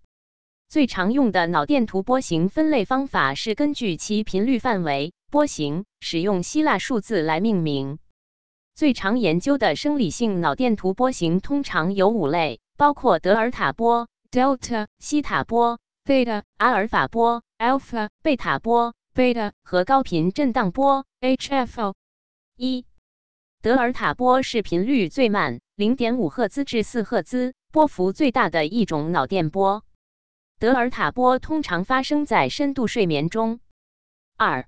[0.70, 8.00] 最常用的脑电图波形分类方法是根据其频率范围波形，使用希腊数字来命名。
[8.76, 12.62] 最常研究的生理性脑电图波形通常有五类。
[12.80, 21.94] 包括德尔塔波 （delta）、西塔波 （theta）、阿尔法波 （alpha）、贝塔波 （beta） 和高频震荡波 （HFO）。
[22.56, 22.86] 一、
[23.62, 29.84] 德尔塔波是频率最慢（零点五赫兹至四赫兹）、波幅最大的一种脑电波。
[30.60, 33.62] 德尔塔波通常发生在深度睡眠中。
[34.36, 34.68] 二、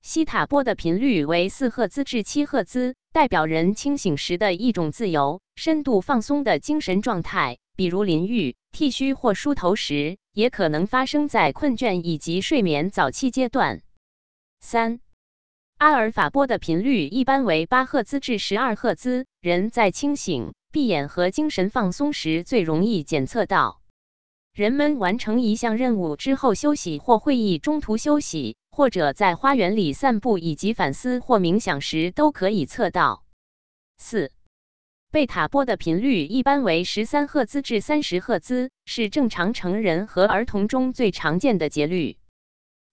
[0.00, 2.94] 西塔波的频率为四赫兹至七赫兹。
[3.10, 13.80] 代表人清醒时的一种自由、深度放松的精神状态，比如淋浴、剃须或梳头时，也可能发生在困倦以及睡眠早期阶段。
[14.60, 15.00] 三、
[15.78, 23.80] 阿尔法波的频率一般为八赫兹至十二赫兹，人在清醒、闭眼和精神放松时最容易检测到。
[24.58, 28.56] 人们完成一项任务之后休息，或会议中途休息。
[28.72, 33.24] 或者在花园里散步，以及反思或冥想时都可以测到。
[33.98, 34.32] 四、
[35.12, 42.18] 贝塔波的频率一般为十三赫兹至三十赫兹，是正常成人和儿童中最常见的节律。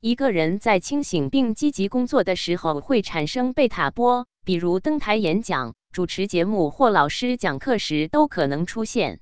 [0.02, 9.20] 一个人在清醒并积极工作的时候会产生贝塔波，比如登台演讲、主持节目或老师讲课时都可能出现。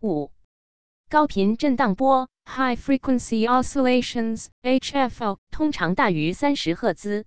[0.00, 0.30] 五、
[1.08, 2.28] 高频震荡波。
[2.48, 7.26] High frequency oscillations（HFO） 通常大于三十赫兹，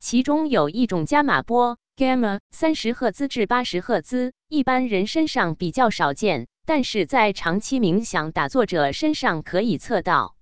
[0.00, 10.35] 其中有一种伽马波 （gamma） 三十赫兹至八十赫兹，一般人身上比较少见，但是在长期冥想打坐者身上可以测到。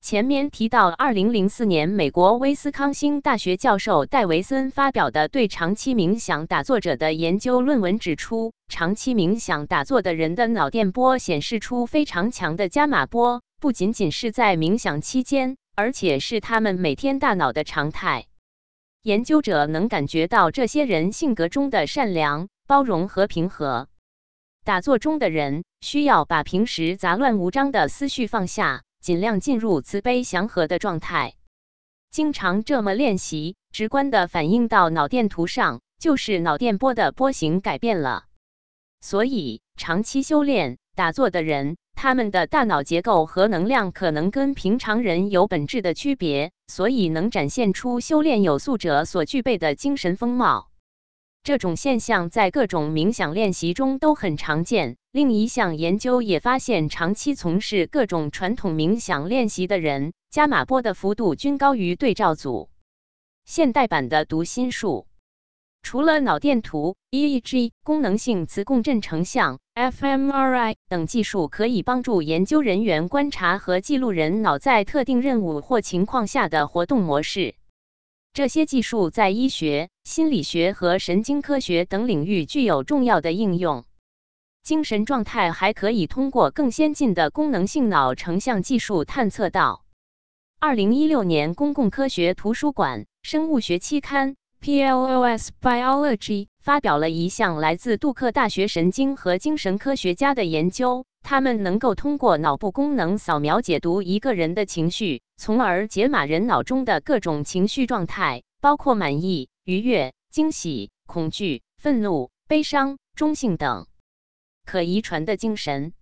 [0.00, 18.26] 前面提到，二零零四年，美国威斯康星大学教授戴维森发表的对长期冥想打坐者的研究论文指出，长期冥想打坐的人的脑电波显示出非常强的伽马波，不仅仅是在冥想期间，而且是他们每天大脑的常态。
[19.02, 23.88] 研究者能感觉到这些人性格中的善良、包容和平和。
[24.64, 28.82] 打坐中的人需要把平时杂乱无章的思绪放下。
[29.00, 31.34] 尽量进入慈悲祥和的状态，
[32.10, 38.24] 经常这么练习，直观的反映到脑电图上，就是脑电波的波形改变了。
[39.00, 50.70] 所以，长期修炼打坐的人，他们的大脑结构和能量可能跟平常人有本质的区别，所以能展现出修炼有素者所具备的精神风貌。
[51.48, 54.98] 这种现象在各种冥想练习中都很常见。
[55.12, 62.68] 另一项研究也发现，长期从事各种传统冥想练习的人，伽马波的幅度均高于对照组。
[63.46, 65.06] 现代版的读心术，
[65.80, 77.54] 除了脑电图、EEG、功能性磁共振成像、fMRI 等技术可以帮助研究人员观察和记录人脑在特定任务或情况下的活动模式。
[78.32, 83.84] 这些技术在医学、心理学和神经科学等领域具有重要的应用。
[84.62, 89.82] 精神状态还可以通过更先进的功能性脑成像技术探测到。
[90.60, 101.06] 二零一六年，公共科学图书馆生物学期刊 （PLOS Biology） 发表了一项来自杜克大学神经和精神科学家的研究。
[101.22, 113.86] 他们能够通过脑部功能扫描解读一个人的情绪，从而解码人脑中的各种情绪状态，包括满意、愉悦、惊喜、恐惧、愤怒、悲伤、中性等。
[114.64, 115.92] 可遗传的精神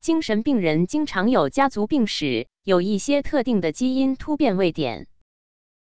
[0.00, 5.06] 精神病人经常有家族病史，有一些特定的基因突变位点。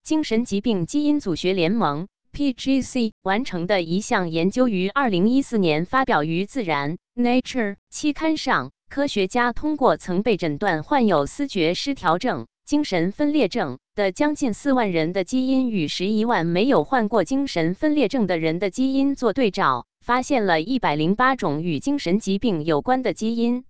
[0.03, 2.09] 精神疾病基因组学联盟
[2.39, 8.71] （PGC） 完成的一项研究于二零一四年发表于《自然》（Nature） 期刊上。
[8.89, 23.65] 科学家通过曾被诊断患有思觉失调症、精神分裂症的将近四万人的基因与十一万没有患过精神分裂症的人的基因做对照，发现了一百零八种与精神疾病有关的基因。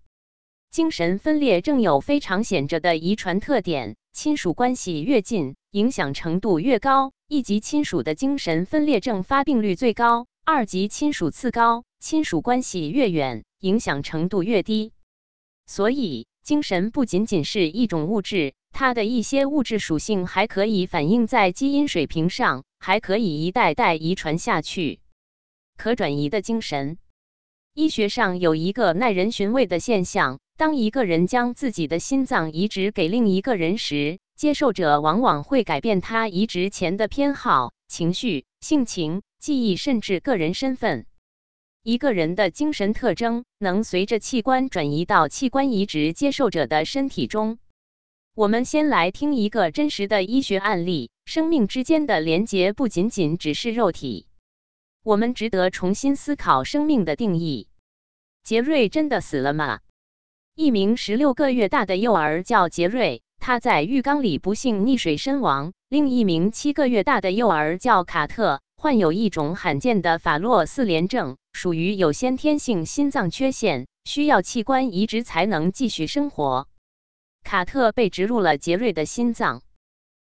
[0.70, 7.12] 精神分裂症有非常显著的遗传特点，亲属关系越近，影响程度越高。
[7.30, 14.92] 一级亲属的精神分裂症发病率最高，二级亲属次高，亲属关系越远，影响程度越低。
[15.66, 25.00] 所以，精神不仅仅是一种物质，它的一些物质属性还可以反映在基因水平上，还可以一代代遗传下去。
[25.76, 26.96] 可转移的精神，
[27.74, 41.06] 医学上有一个耐人寻味的现象：当一个人将自己的心脏移植给另一个人时，接受者往往会改变他移植前的偏好、情绪、性情、记忆，甚至个人身份。
[41.82, 47.58] 一个人的精神特征能随着器官转移到器官移植接受者的身体中。
[48.32, 54.28] 我们先来听一个真实的医学案例：生命之间的连结不仅仅只是肉体。
[55.02, 57.66] 我们值得重新思考生命的定义。
[58.44, 59.80] 杰瑞真的死了吗？
[60.54, 65.72] 一名十六个月大的幼儿叫杰瑞，他在浴缸里不幸溺水身亡。
[65.88, 68.60] 另一名七个月大的幼儿叫卡特。
[68.80, 76.68] 患有一种罕见的法洛四联症，属于有先天性心脏缺陷，需要器官移植才能继续生活。
[77.42, 79.62] 卡特被植入了杰瑞的心脏。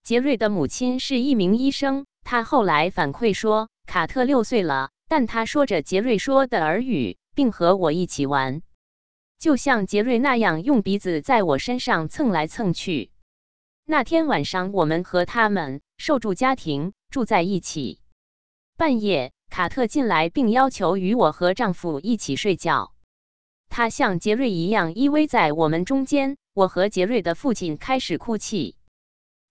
[0.03, 8.63] 杰瑞的母亲是一名医生，他后来反馈说，卡特六岁了，但他说着杰瑞说的耳语，并和我一起玩，
[9.41, 13.09] 就像杰瑞那样用鼻子在我身上蹭来蹭去。
[13.85, 17.99] 那天晚上，我们和他们受助家庭住在一起。
[18.77, 22.93] 半夜，卡特进来并要求与我和丈夫一起睡觉。
[23.67, 26.37] 他像杰瑞一样依偎在我们中间。
[26.53, 28.75] 我和杰瑞的父亲开始哭泣。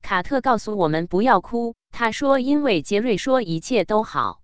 [0.02, 4.39] 卡特告诉我们不要哭，他说因为杰瑞说一切都好。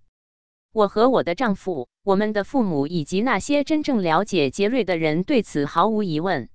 [0.71, 6.49] 我和我的丈夫、我们的父母以及那些真正了解杰瑞的人对此毫无疑问。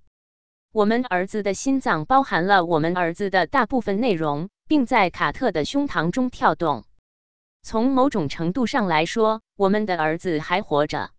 [0.73, 6.85] 我们儿子的心脏包含了我们儿子的大部分内容，并在卡特的胸膛中跳动。
[7.63, 11.11] 从某种程度上来说，我们的儿子还活着。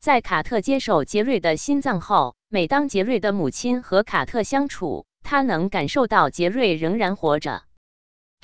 [0.00, 7.62] 在卡特接受杰瑞的心脏后，每当杰瑞的母亲和卡特相处，他能感受到杰瑞仍然活着，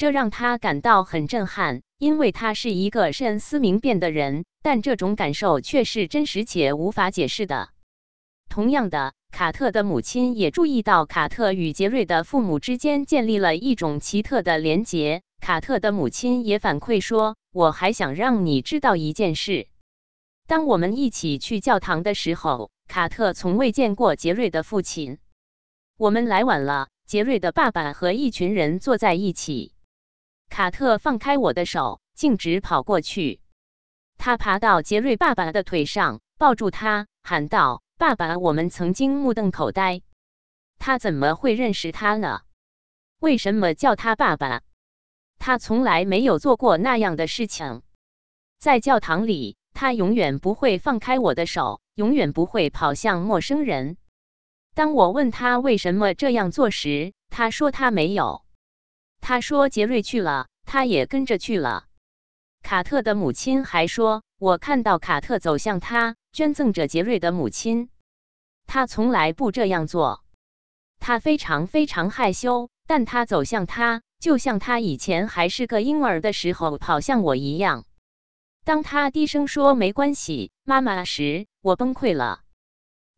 [0.01, 4.47] 这让他感到很震撼，因为他是一个慎思明辨的人。
[4.63, 7.69] 但这种感受却是真实且无法解释的。
[8.49, 15.21] 同样的，卡特的母亲也注意到卡特与杰瑞的父母之间建立了一种奇特的连结。
[15.39, 19.69] 卡特的母亲也反馈说：“我还想让你知道一件事。
[20.47, 25.19] 当我们一起去教堂的时候，卡特从未见过杰瑞的父亲。
[25.99, 29.75] 我们来晚了，杰瑞的爸爸和一群人坐在一起。
[30.51, 33.41] 卡特放开我的手，径直跑过去。
[34.19, 40.03] 他爬到杰瑞爸爸的腿上，抱住他，喊道：‘爸爸！’我们曾经目瞪口呆。
[40.79, 42.41] 他怎么会认识他呢？
[43.21, 44.63] 为什么叫他爸爸？”
[45.39, 47.83] 他从来没有做过那样的事情。
[48.59, 53.97] 在教堂里，他永远不会放开我的手，永远不会跑向陌生人。
[54.75, 58.45] 当我问他为什么这样做时，他说他没有。
[59.21, 61.85] 他说杰瑞去了，他也跟着去了。
[62.63, 67.91] 卡特的母亲还说，我看到卡特走向他，捐赠着杰瑞的母亲。
[68.67, 70.25] 他从来不这样做。
[70.99, 74.03] 他非常非常害羞，但他走向他。
[74.19, 77.87] 就像他以前还是个婴儿的时候跑向我一样。
[78.65, 82.43] 当他低声说“没关系，妈妈”时，我崩溃了。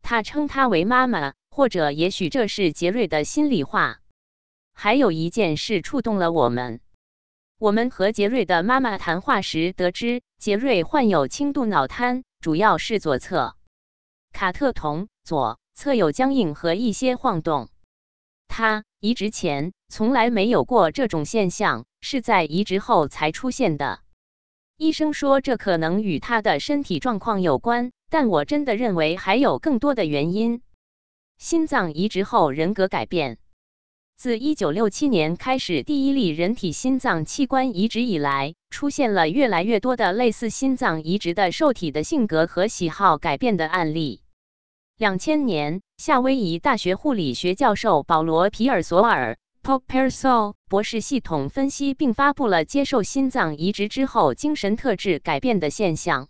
[0.01, 3.99] 他称她为妈妈，或者也许这是杰瑞的心里话。
[4.73, 6.81] 还有一件事触动了我们：
[7.57, 13.55] 我们和杰瑞的妈妈谈话时得知，杰瑞患有轻度脑瘫，主要是左侧。
[14.33, 17.69] 卡特同左侧有僵硬和一些晃动。
[18.47, 24.01] 他移植前从来没有过这种现象，是在移植后才出现的。
[24.75, 30.61] 医生说这可能与他的身体状况有关，但我真的认为还有更多的原因。
[31.37, 33.37] 心脏移植后人格改变。
[34.15, 44.21] 自1967年开始第一例人体心脏器官移植以来，出现了越来越多的类似心脏移植的受体的性格和喜好改变的案例。
[44.97, 56.29] 两千年，夏威夷大学护理学教授保罗·皮尔索尔 （Paul Pearsall） 博士系统分析并发布了接受心脏移植之后精神特质改变的现象。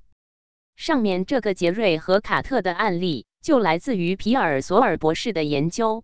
[0.76, 6.04] 上面这个杰瑞和卡特的案例就来自于皮尔索尔博士的研究。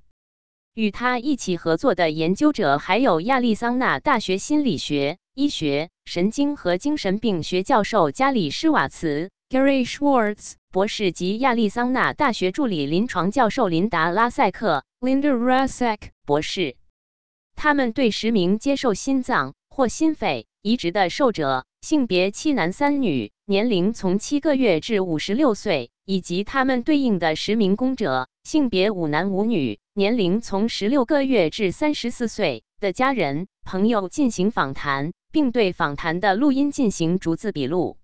[0.80, 9.30] 与他一起合作的研究者还有亚利桑那大学心理学、医学、神经和精神病学教授加里施瓦茨。
[9.49, 16.77] Gary Schwartz 博士及亚利桑那大学助理临床教授琳达拉塞克 Linda Rasek 博士，
[17.57, 37.97] 他们对十名接受心脏或心肺移植的受者，性别七男三女，年龄从七个月至五十六岁，以及他们对应的十名供者，性别五男五女，年龄从十六个月至三十四岁的家人朋友进行访谈，并对访谈的录音进行逐字笔录。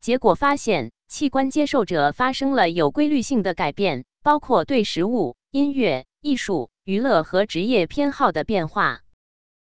[0.00, 9.02] 结果发现，器官接受者发生了有规律性的改变，包括对食物、音乐、艺术、娱乐和职业偏好的变化。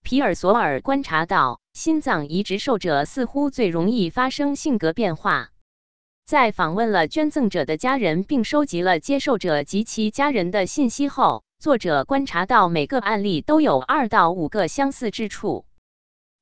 [0.01, 5.51] 皮尔索尔观察到，心脏移植受者似乎最容易发生性格变化。
[6.32, 15.65] 在访问了捐赠者的家人，并收集了接受者及其家人的信息后，作者观察到每个案例都有二到五个相似之处。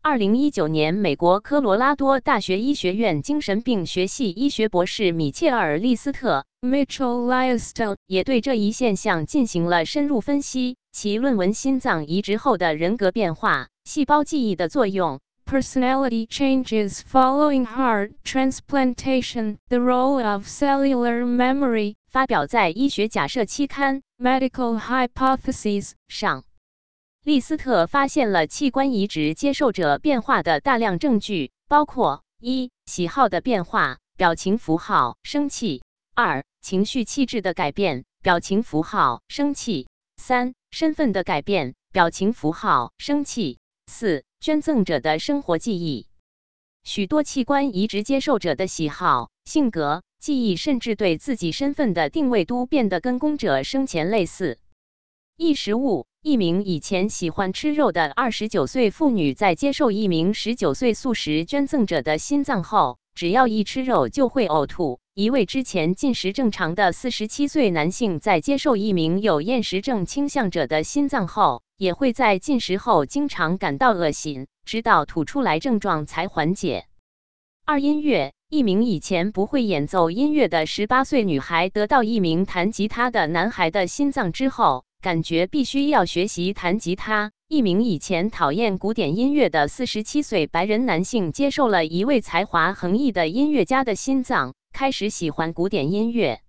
[0.04, 10.78] 二零一九年，美国科罗拉多大学医学院精神病学系医学博士米切尔·利斯特 （Mitchell Lister） 也对这一现象进行了深入分析。
[10.92, 15.16] 其论文《心脏移植后的人格变化：细胞记忆的作用》
[15.50, 26.44] （Personality Changes Following Heart Transplantation: The Role of Cellular Memory） 发表在医学假设期刊《Medical Hypotheses》上。
[27.24, 35.82] 利斯特发现了器官移植接受者变化的大量证据，包括一、喜好的变化，表情符号，生气；
[36.14, 39.88] 二、情绪气质的改变，表情符号，生气；
[40.18, 46.08] 三、身份的改变，表情符号，生气；四、捐赠者的生活记忆。
[46.84, 54.58] 许多器官移植接受者的喜好、性格、记忆，甚至对自己身份的定位，都变得跟供者生前类似。
[55.36, 56.08] 一食物。
[56.22, 65.02] 一名以前喜欢吃肉的二十九岁妇女，在接受一名十九岁素食捐赠者的心脏后，只要一吃肉就会呕吐。
[65.14, 76.86] 一位之前进食正常的四十七岁男性，在接受一名有厌食症倾向者的心脏后，也会在进食后经常感到恶心，直到吐出来症状才缓解。
[77.66, 84.86] 二音乐，一名以前不会演奏音乐的十八岁女孩，得到一名弹吉他的男孩的心脏之后。
[85.02, 87.32] 感觉必须要学习弹吉他。
[87.48, 96.42] 一名以前讨厌古典音乐的四十七岁白人男性，接受了一位才华横溢的音乐家的心脏，开始喜欢古典音乐。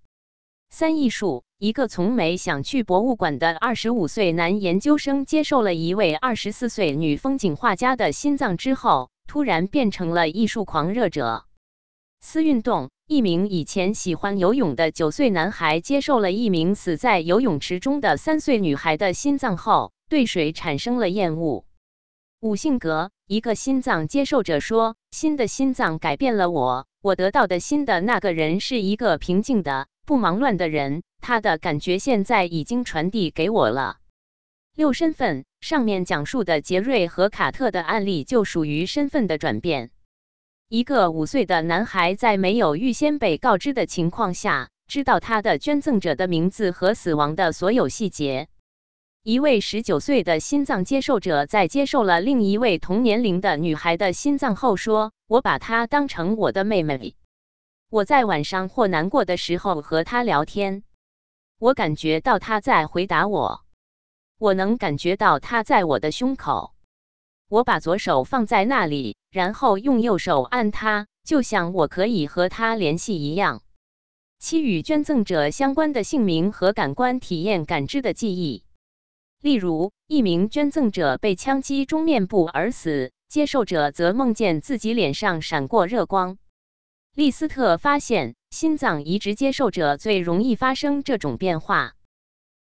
[0.69, 11.45] 三艺术，一个从没想去博物馆的二十五岁男研究生，接受了一位二十四岁女风景画家的心脏之后，突然变成了艺术狂热者。
[12.19, 12.89] 四运动。
[13.11, 21.65] 一名以前喜欢游泳的九岁男孩接受了一名死在游泳池中的三岁女孩的心脏后，对水产生了厌恶。
[22.39, 33.97] 五性格，一个心脏接受者说：“新的心脏改变了我，我得到的新的那个人是一个平静的、不忙乱的人，他的感觉现在已经传递给我了。”
[34.73, 39.91] 六身份，上面讲述的杰瑞和卡特的案例就属于身份的转变。
[40.73, 48.47] 一个五岁的男孩在没有预先被告知的情况下，知道他的捐赠者的名字和死亡的所有细节。
[49.21, 57.15] 一位十九岁的心脏接受者在接受了另一位同年龄的女孩的心脏后说：“我把她当成我的妹妹。
[57.89, 60.83] 我在晚上或难过的时候和她聊天，
[61.59, 63.65] 我感觉到她在回答我。
[64.37, 66.71] 我能感觉到她在我的胸口。
[67.49, 73.61] 我把左手放在那里。”然后用右手按它，就像我可以和它联系一样。
[74.39, 78.65] 七与捐赠者相关的姓名和感官体验感知的记忆，
[79.41, 86.37] 例如一名捐赠者被枪击中面部而死，接受者则梦见自己脸上闪过热光。
[87.15, 91.93] 利斯特发现，心脏移植接受者最容易发生这种变化。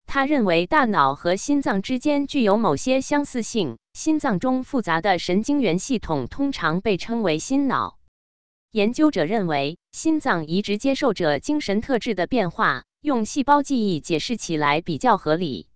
[0.06, 3.76] 他认为大脑和心脏之间具有某些相似性。
[3.92, 7.98] 心脏中复杂的神经元系统通常被称为心脑。
[8.70, 15.68] 研究者认为，心脏移植接受者精神特质的变化用细胞记忆解释起来比较合理。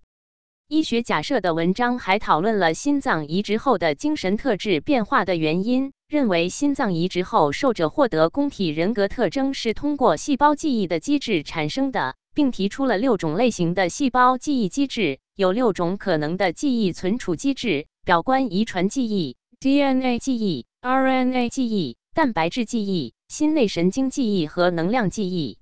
[0.68, 12.16] 医学假设的文章还讨论了心脏移植后的精神特质变化的原因，认为心脏移植后受者获得供体人格特征是通过细胞记忆的机制产生的。
[12.35, 25.59] 并提出了六种类型的细胞记忆机制，有六种可能的记忆存储机制：表观遗传记忆、DNA 记忆、RNA 记忆、蛋白质记忆、心内神经记忆和能量记忆。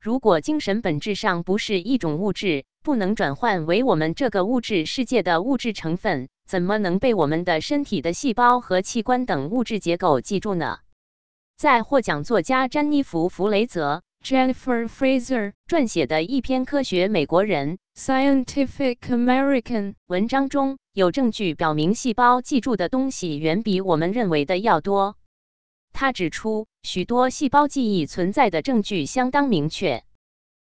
[0.00, 10.78] 如果精神本质上不是一种物质，不能转换为我们这个物质世界的物质成分，怎么能被我们的身体的细胞和器官等物质结构记住呢？
[11.56, 25.16] 在获奖作家詹妮弗·弗雷泽 （Jennifer Fraser） 撰写的一篇科学美国人 （Scientific American） 文章中有证据表明，细胞记住的东西远比我们认为的要多。
[25.92, 30.02] 他指出，许多细胞记忆存在的证据相当明确。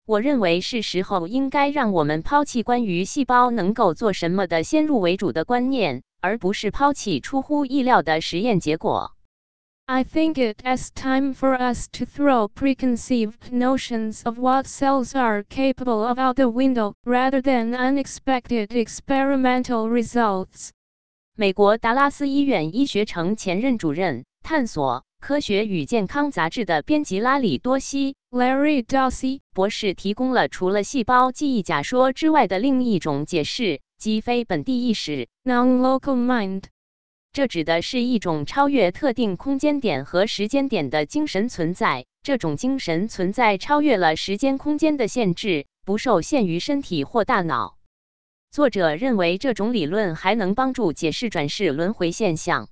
[0.06, 9.12] 我认为是时候应该让我们抛弃关于细胞能够做什么的先入为主的观念，而不是抛弃出乎意料的实验结果。
[9.91, 16.05] I think it is time for us to throw preconceived notions of what cells are capable
[16.05, 20.71] of out the window, rather than unexpected experimental results.
[21.37, 36.65] 美国达拉斯医院医学城前任主任、探索科学与健康杂志的编辑拉里多西 （Larry Dossey） 博士提供了除了细胞记忆假说之外的另一种解释，即非本地意识 （non-local mind）。
[37.34, 42.06] 这指的是一种超越特定空间点和时间点的精神存在。
[42.24, 47.78] 这种精神存在超越了时间空间的限制，不受限于身体或大脑。
[48.52, 52.68] 作者认为，这种理论还能帮助解释转世轮回现象。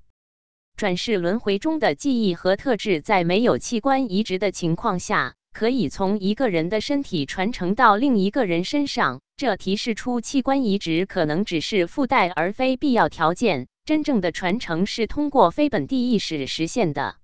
[0.76, 9.22] 转世轮回中的记忆和特质，在没有器官移植的情况下，可以从一个人的身体传承到另一个人身上。
[9.38, 13.68] 这提示出，器官移植可能只是附带而非必要条件。
[13.90, 17.16] 真正的传承是通过非本地意识实现的。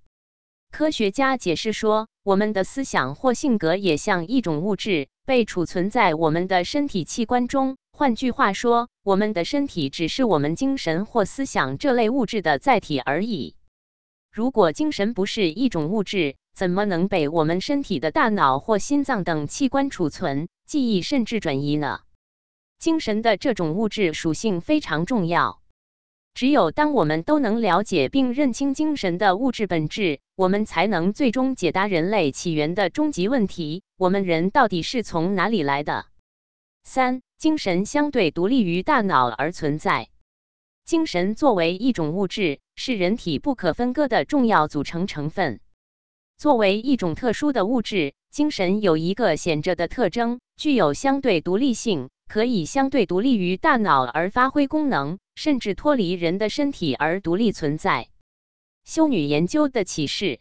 [0.72, 7.76] 科学家解释说，我们的思想或性格也像一种物质，被储存在我们的身体器官中。
[7.92, 13.54] 换句话说，我们的身体只是我们精神或思想这类物质的载体而已。
[14.32, 22.00] 如果精神不是一种物质，怎么能被我们身体的大脑或心脏等器官储存、记忆甚至转移呢？
[22.80, 25.62] 精神的这种物质属性非常重要。
[26.36, 36.04] 只有当我们都能了解并认清精神的物质本质，我们才能最终解答人类起源的终极问题：我们人到底是从哪里来的？
[36.84, 40.08] 三、精神相对独立于大脑而存在。
[40.84, 45.60] 精神作为一种物质，是人体不可分割的重要组成成分。
[46.36, 52.10] 作为一种特殊的物质，精神有一个显着的特征，具有相对独立性。
[52.28, 58.08] 可以相对独立于大脑而发挥功能，甚至脱离人的身体而独立存在。
[58.84, 60.40] 修女研究的启示。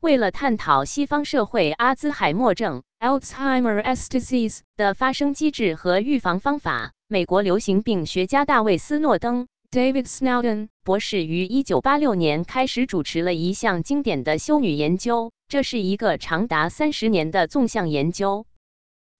[0.00, 15.32] 为了探讨西方社会阿兹海默症 （Alzheimer's disease） 的发生机制和预防方法，美国流行病学家大卫斯诺登 （David Snowden） 博士于1986年开始主持了一项经典的修女研究。
[15.48, 18.46] 这是一个长达三十年的纵向研究。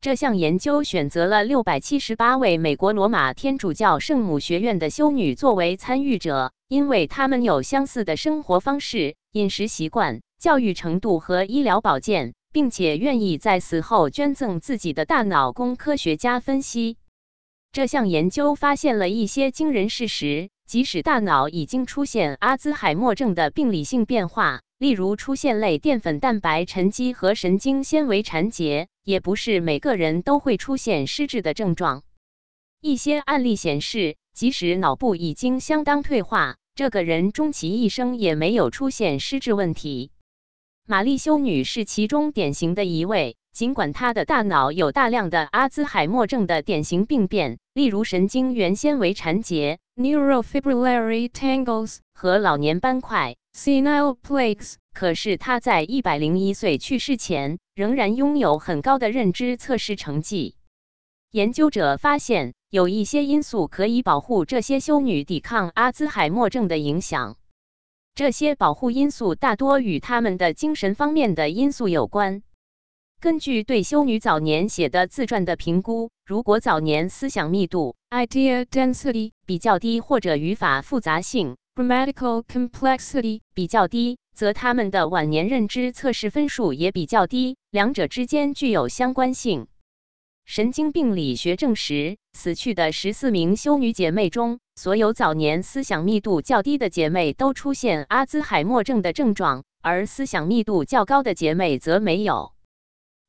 [0.00, 16.96] 这项研究选择了六百七十八位美国罗马天主教圣母学院的修女作为参与者，因为她们有相似的生活方式、饮食习惯、教育程度和医疗保健，并且愿意在死后捐赠自己的大脑供科学家分析。
[17.72, 20.48] 这项研究发现了一些惊人事实。
[20.68, 32.02] 即使大脑已经出现阿兹海默症的病理性变化，例如出现类淀粉蛋白沉积和神经纤维缠结，也不是每个人都会出现失智的症状。
[32.82, 40.10] 一些案例显示，即使脑部已经相当退化，这个人终其一生也没有出现失智问题。
[40.86, 43.36] 玛丽修女是其中典型的一位。
[43.50, 60.56] 尽管她的大脑有大量的阿兹海默症的典型病变，例如神经元纤维缠结 （neurofibrillary tangles） 和老年斑块 （senile plaques），可是他在一百零一岁去世前仍然拥有很高的认知测试成绩。
[61.30, 67.36] 研究者发现，有一些因素可以保护这些修女抵抗阿兹海默症的影响。
[68.16, 72.42] 这些保护因素大多与他们的精神方面的因素有关。
[73.20, 89.66] 根据对修女早年写的自传的评估，如果早年思想密度 （idea density） 比较低，或者语法复杂性 （grammatical complexity） 比较低，则他们的晚年认知测试分数也比较低，两者之间具有相关性。
[90.46, 102.52] 神经病理学证实，死去的十四名修女姐妹中，所有早年思想密度较低的姐妹都出现阿兹海默症的症状，而思想密度较高的姐妹则没有。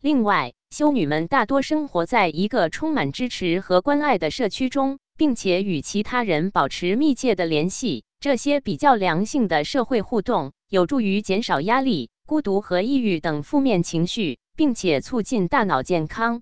[0.04, 8.04] 另外，修女们大多生活在一个充满支持和关爱的社区中，并且与其他人保持密切的联系。
[8.22, 16.42] 这些比较良性的社会互动有助于减少压力、孤独和抑郁等负面情绪，并且促进大脑健康。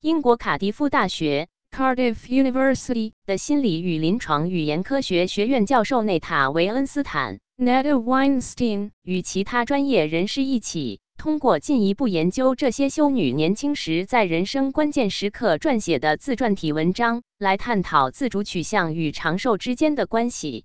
[0.00, 11.00] 英国卡迪夫大学 Cardiff University 的心理与临床语言科学学院教授内塔维恩斯坦 （Neta Weinstein 与其他专业人士一起。
[11.18, 20.64] 通过进一步研究这些修女年轻时在人生关键时刻撰写的自传体文章，来探讨自主取向与长寿之间的关系。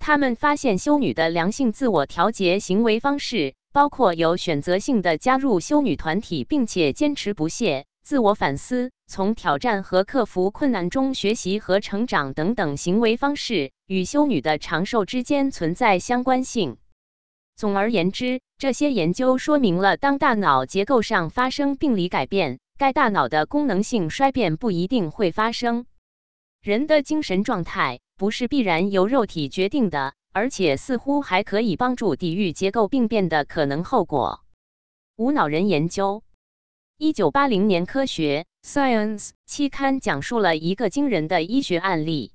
[0.00, 16.78] 他们发现，修女的良性自我调节行为方式包括有选择性的加入修女团体，并且坚持不懈、自我反思、从挑战和克服困难中学习和成长等等行为方式，与修女的长寿之间存在相关性。
[17.54, 25.84] 总而言之，这些研究说明了，当大脑结构上发生病理改变，该大脑的功能性衰变不一定会发生。
[26.62, 34.44] 人的精神状态不是必然由肉体决定的，而且似乎还可以帮助抵御结构病变的可能后果。
[35.16, 36.22] 无脑人研究，
[36.98, 42.34] 一九八零年，《科学 Science》期刊讲述了一个惊人的医学案例：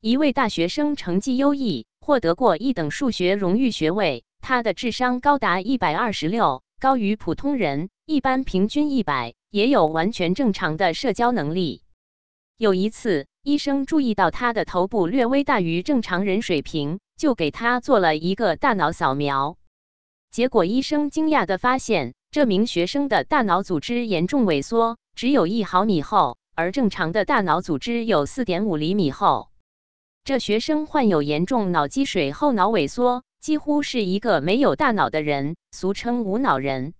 [0.00, 4.24] 一位大学生成绩优异，获得过一等数学荣誉学位。
[4.40, 11.82] 他的智商高达一百二十六，高于普通人一般平均一百，也有完全正常的社交能力。
[12.56, 19.56] 有一次，医生注意到他的头部略微大于正常人水平，就给他做了一个大脑扫描。
[20.30, 29.48] 结果，医生惊讶地发现，这名学生的大脑组织严重萎缩，只有一毫米厚，而正常的大脑组织有四点五厘米厚。
[30.22, 33.24] 这学生患有严重脑积水后脑萎缩。
[33.40, 36.94] 几乎是一个没有大脑的人，俗称无脑人。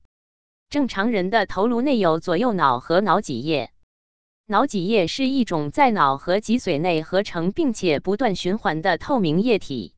[0.70, 3.72] 正常人的头颅内有左右脑和脑脊液。
[4.47, 9.95] 脑脊液是一种在脑和脊髓内合成并且不断循环的透明液体。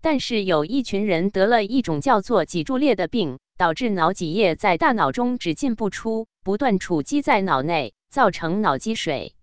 [0.00, 9.34] 但是有一群人得了一种叫做脊柱裂的病，导致脑脊液在大脑中只进不出，不断储积在脑内，造成脑积水。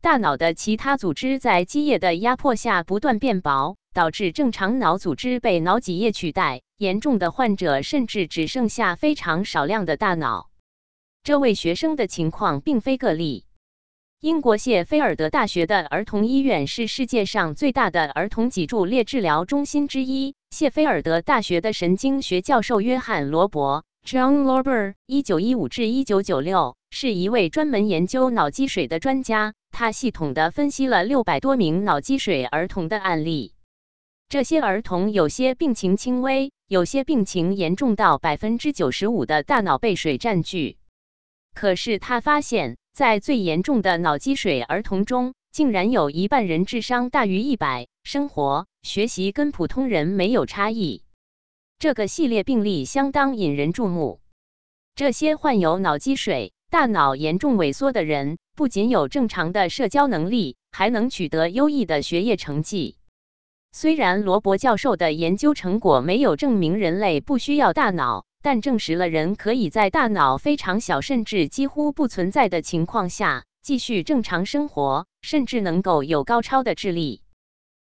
[0.00, 3.76] 大脑的其他组织在积液的压迫下不断变薄。
[3.94, 10.48] 导致正常脑组织被脑脊液取代，严重的患者甚至只剩下非常少量的大脑。
[11.22, 13.44] 这位学生的情况并非个例。
[14.22, 20.36] 英国谢菲尔德大学的儿童医院是世界上最大的儿童脊柱裂治疗中心之一。
[20.50, 29.54] 谢菲尔德大学的神经学教授约翰·罗伯 （John Lorber，一九一五至一九九六）是一位专门研究脑积水的专家。
[29.72, 33.54] 他系统地分析了六百多名脑积水儿童的案例。
[34.28, 40.76] 这些儿童有些病情轻微，有些病情严重到百分之九十五的大脑被水占据。
[41.54, 51.02] 可是他发现，在最严重的脑积水儿童中，竟然有一半人智商大于一百，生活学习跟普通人没有差异。
[51.78, 54.20] 这个系列病例相当引人注目。
[54.94, 62.96] 这些患有脑积水、大脑严重萎缩的人，不仅有正常的社交能力，还能取得优异的学业成绩。
[63.72, 77.22] 虽然罗伯教授的研究成果没有证明人类不需要大脑，但证实了人可以在大脑非常小甚至几乎不存在的情况下继续正常生活，甚至能够有高超的智力。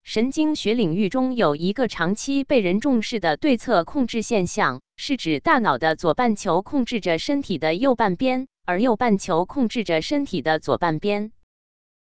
[0.05, 11.33] 神经学领域中有一个长期被人重视的对侧控制现象，是指大脑的左半球控制着身体的右半边，而右半球控制着身体的左半边。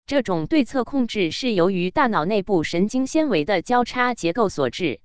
[0.05, 5.01] 这种对侧控制是由于大脑内部神经纤维的交叉结构所致。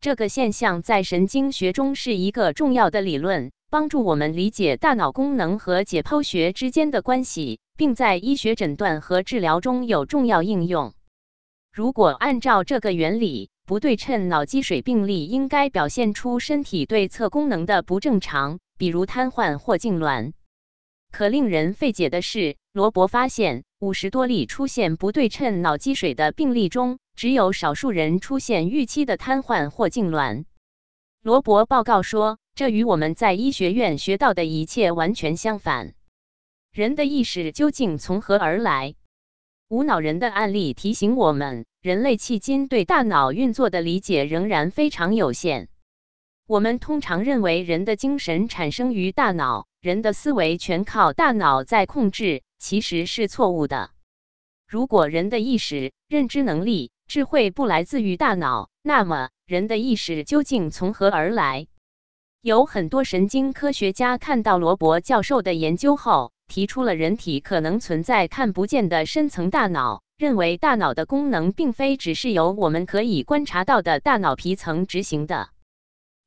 [0.00, 10.94] 这个现象在神经学中是一个重要的理论，帮助我们理解大脑功能和解剖学之间的关系，并在医学诊断和治疗中有重要应用。
[11.70, 20.32] 如果按照这个原理，不对称脑积水病例应该表现出身体对侧功能的不正常，比如瘫痪或痉挛。
[21.12, 23.64] 可令人费解的是，罗伯发现。
[23.80, 30.44] 五十多例出现不对称脑积水的病例中，只有少数人出现预期的瘫痪或痉挛。
[31.22, 35.94] 罗伯报告说，这与我们在医学院学到的一切完全相反。
[36.74, 38.96] 人的意识究竟从何而来？
[39.68, 45.68] 无脑人的案例提醒我们，人类迄今对大脑运作的理解仍然非常有限。
[46.46, 52.42] 我们通常认为人的精神产生于大脑，人的思维全靠大脑在控制。
[52.60, 53.90] 其实是错误的。
[54.68, 61.66] 如果人的意识、认知能力、智慧不来自于大脑，那么人的意识究竟从何而来？
[62.42, 75.48] 有很多神经科学家看到罗伯教授的研究后，提出了人体可能存在看不见的深层大脑，认为大脑的功能并非只是由我们可以观察到的大脑皮层执行的。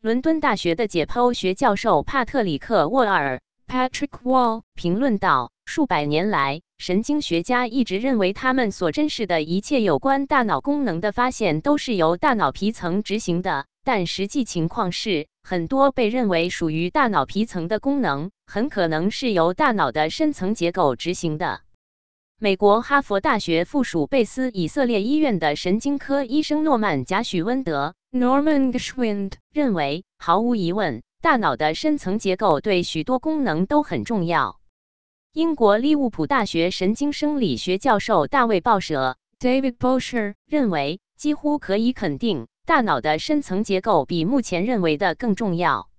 [0.01, 21.59] 伦敦大学的解剖学教授帕特里克·沃尔 Patrick Wall 评论道：“数百年来，神经学家一直认为他们所珍视的一切有关大脑功能的发现都是由大脑皮层执行的，但实际情况是。”很多被认为属于大脑皮层的功能，很可能是由大脑的深层结构执行的。
[22.39, 34.61] 美国哈佛大学附属贝斯以色列医院的神经科医生诺曼·贾许温德 （Norman Geschwind） 认为，毫无疑问，大脑的深层结构对许多功能都很重要。
[35.33, 42.45] 英国利物浦大学神经生理学教授大卫·鲍舍 （David Bosher） 认为，几乎可以肯定。
[42.67, 45.89] 大脑的深层结构比目前认为的更重要。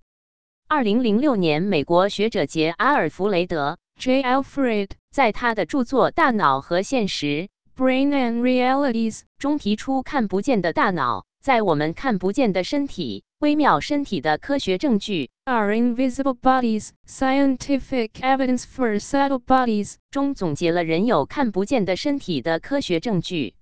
[0.69, 4.23] 二零零六年，美国学者杰阿尔弗雷德 （J.
[4.23, 23.53] Alfred） 在他的著作《大脑和现实》（Brain and Realities） 中提出，看不见的大脑在我们看不见的身体、微妙身体的科学证据 （Are invisible bodies scientific evidence for subtle bodies） 中总结了人有看不见的身体的科学证据。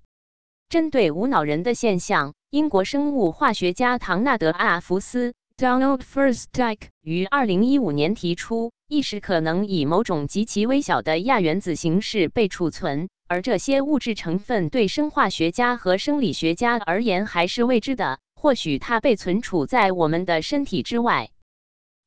[0.69, 2.33] 针对无脑人的现象。
[2.49, 18.19] 英国生物化学家唐纳德·阿福斯 （Donald Furstdike） 于2015年提出，意识可能以某种极其微小的亚原子形式被储存，而这些物质成分对生化学家和生理学家而言还是未知的。
[18.43, 21.31] 或许它被存储在我们的身体之外。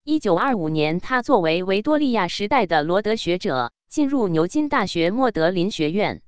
[0.08, 6.22] 1925年，他作为维多利亚时代的罗德学者进入牛津大学莫德林学院。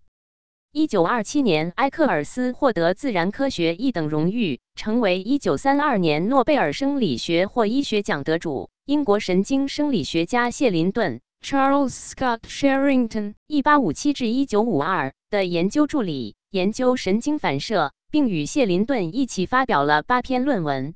[0.74, 8.70] 一九二七年，埃克尔斯获得自然科学一等荣誉，成为一九三二年诺贝尔生理学或医学奖得主。
[8.84, 20.96] 英国神经生理学家谢林顿 （Charles Scott Sherrington，一八五七至一九五二）的研究助理，研究神经反射，并与谢林顿一起发表了八篇论文。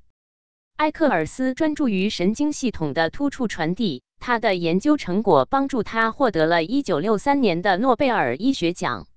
[0.78, 9.08] 埃克尔斯专注于神经系统的突触传递，他的研究成果帮助他获得了一九六三年的诺贝尔医学奖。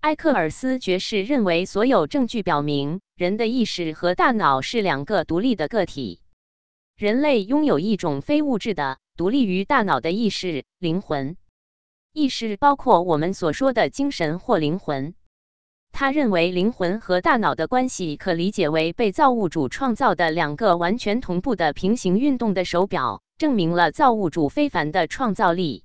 [0.00, 6.20] 埃克尔斯爵士认为，所有证据表明，人的意识和大脑是两个独立的个体。
[6.96, 11.36] 人类拥有一种非物质的、独立于大脑的意识——灵魂。
[12.12, 15.14] 意识包括我们所说的精神或灵魂。
[15.98, 25.84] 他认为，灵魂和大脑的关系可理解为被造物主创造的两个完全同步的平行运动的手表，证明了造物主非凡的创造力。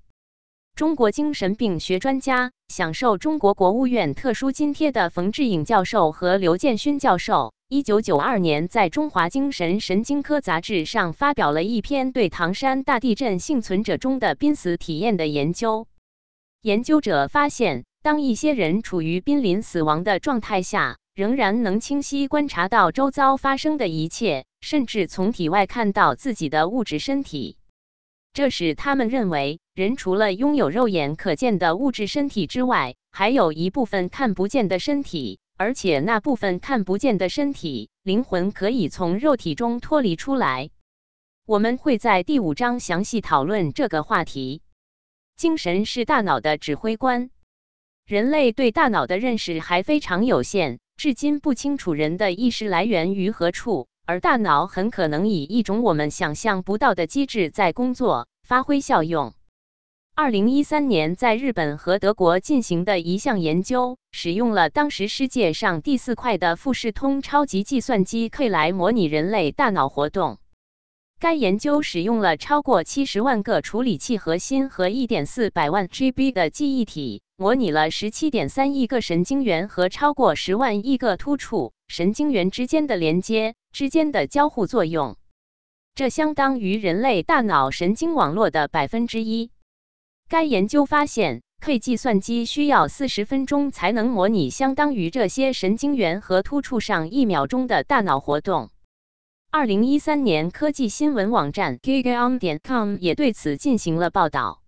[0.76, 15.88] 中国精神病学专家、享受中国国务院特殊津贴的冯志颖教授和刘建勋教授，一九九二年在《中华精神神经科杂志》上发表了一篇对唐山大地震幸存者中的濒死体验的研究。
[16.64, 27.58] 研究者发现，当一些人处于濒临死亡的状态下，仍然能清晰观察到周遭发生的一切，甚至从体外看到自己的物质身体。
[28.34, 40.72] 这使他们认为，人除了拥有肉眼可见的物质身体之外，还有一部分看不见的身体，而且那部分看不见的身体，灵魂可以从肉体中脱离出来。
[41.46, 44.64] 我们会在第五章详细讨论这个话题。
[45.36, 47.30] 精神是大脑的指挥官。
[48.12, 53.88] 人类对大脑的认识还非常有限，至今不清楚人的意识来源于何处。
[54.06, 59.34] 而大脑很可能以一种我们想象不到的机制在工作、发挥效用。
[60.14, 70.38] 二零一三年，在日本和德国进行的一项研究，使用了当时世界上第四快的富士通超级计算机 K 来模拟人类大脑活动。
[71.18, 77.22] 该研究使用了超过七十万个处理器核心和一点四百万 GB 的记忆体。
[77.42, 85.18] 模拟了十七点三亿个神经元和超过十万亿个突触神经元之间的连接之间的交互作用，
[85.96, 89.50] 这相当于人类大脑神经网络的百分之一。
[90.30, 98.70] 该研究发现，K 计算机需要四十分钟才能模拟相当于这些神经元和突触上一秒钟的大脑活动。
[99.50, 104.61] 二零一三年，科技新闻网站 Gigaom 点 com 也对此进行了报道。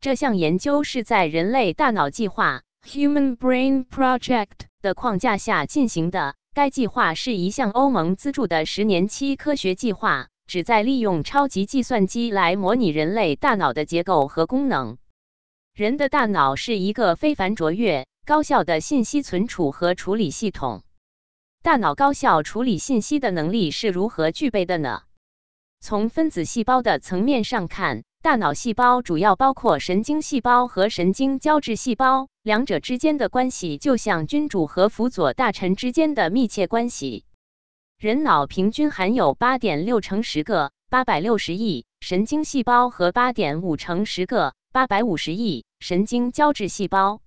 [0.00, 6.36] 这项研究是在人类大脑计划 （Human Brain Project） 的框架下进行的。
[6.54, 14.96] 该计划是一项欧盟资助的十年期科学计划，旨在利用超级计算机来模拟人类大脑的结构和功能。
[15.74, 20.82] 人的大脑是一个非凡卓越、高效的信息存储和处理系统。
[21.62, 25.02] 大脑高效处理信息的能力是如何具备的呢？
[25.80, 28.04] 从分子细胞的层面上看。
[28.26, 37.24] 大脑细胞主要包括神经细胞和神经胶质细胞，两者之间的关系就像君主和辅佐大臣之间的密切关系。
[38.00, 47.20] 人脑平均含有八点六乘十个八百六十亿神经细胞和八点五乘十个八百五十亿神经胶质细胞。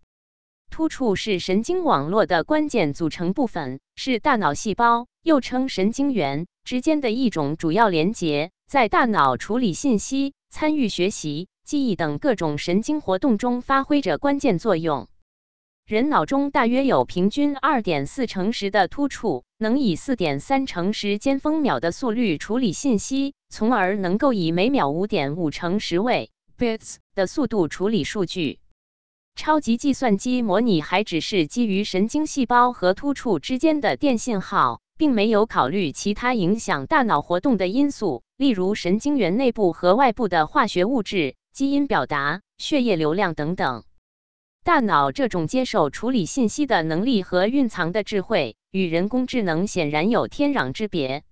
[0.70, 10.34] 突触是神经网络的关键组成部分，是大脑细胞又称神经元之间的一种主要连接，在大脑处理信息。
[10.50, 15.08] 参与学习、记忆等各种神经活动中发挥着关键作用。
[15.86, 28.60] 人脑中大约有平均二点四乘十的突触，能以四点三乘十尖峰秒的速率处理信息，从而能够以每秒五点五乘十位 bits 的速度处理数据。
[29.36, 34.82] 超级计算机模拟还只是基于神经细胞和突触之间的电信号。
[35.00, 43.84] 并没有考虑其他影响大脑活动的因素，例如神经元内部和外部的化学物质、基因表达、血液流量等等。
[44.64, 51.26] 大脑这种接受处理信息的能力和蕴藏的智慧，与人工智能显然有天壤之别。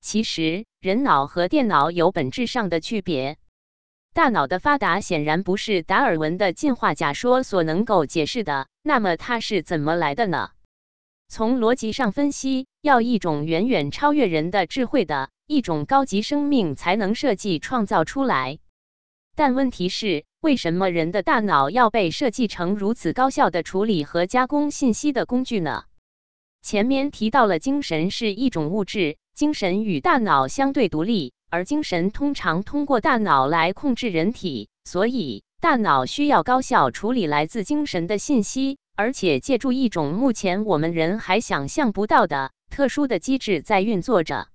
[0.00, 3.36] 其实，人脑和电脑有本质上的区别。
[4.12, 8.66] 大脑的发达显然不是达尔文的进化假说所能够解释的。
[8.82, 10.50] 那么，它是怎么来的呢？
[11.28, 18.58] 从逻辑上分析，要一种远远超越人的智慧的一种高级生命才能设计创造出来。
[19.36, 25.84] 但问题是，为什么人的大脑要被设计成如此高效的处理和加工信息的工具呢？
[26.62, 38.78] 前面提到了精神是一种物质，精神与大脑相对独立，而精神通常通过大脑来控制人体，所以大脑需要高效处理来自精神的信息。
[38.94, 44.48] 而且借助一种目前我们人还想象不到的特殊的机制在运作着。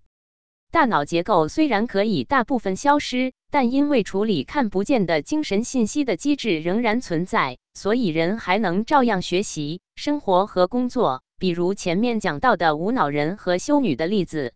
[0.71, 11.21] 大脑结构虽然可以大部分消失，但因为处理看不见的精神信息的机制仍然存在，所以人还能照样学习、生活和工作。
[11.39, 14.53] 比如前面讲到的无脑人和修女的例子。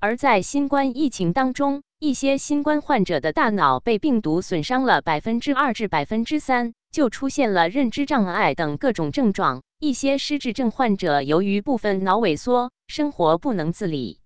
[0.00, 6.74] 而在新冠疫情当中，一些新冠患者的大脑被病毒损伤了百分之二至百分之三。
[6.92, 9.62] 就出现了认知障碍等各种症状。
[9.80, 14.20] 一些失智症患者由于部分脑萎缩，生活不能自理。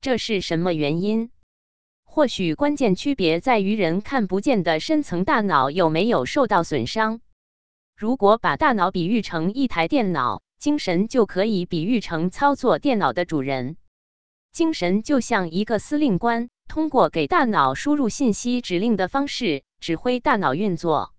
[0.00, 1.30] 这是什么原因？
[2.04, 7.20] 或许关键区别在于人看不见的深层大脑有没有受到损伤。
[7.96, 13.76] 如果把大脑比喻成一台电脑，精神就可以比喻成操作电脑的主人。
[14.52, 21.12] 精神就像一个司令官，通过给大脑输入信息指令的方式，指挥大脑运作。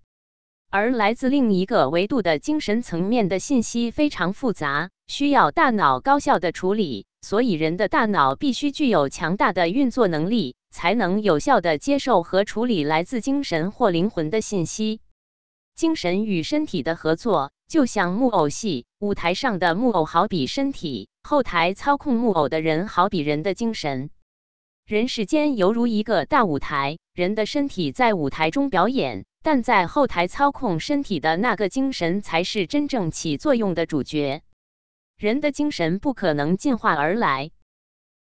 [0.74, 15.02] 而来自另一个维度的精神层面的信息非常复杂，需要大脑高效的处理，所以人的大脑必须具有强大的运作能力，才能有效的接受和处理来自精神或灵魂的信息。
[15.76, 24.10] 精神与身体的合作，就像木偶戏，舞台上的木偶好比身体，后台操控木偶的人好比人的精神。
[24.86, 29.26] 人世间犹如一个大舞台，人的身体在舞台中表演。
[29.44, 34.42] 但在后台操控身体的那个精神才是真正起作用的主角。
[35.18, 37.52] 人的精神不可能进化而来。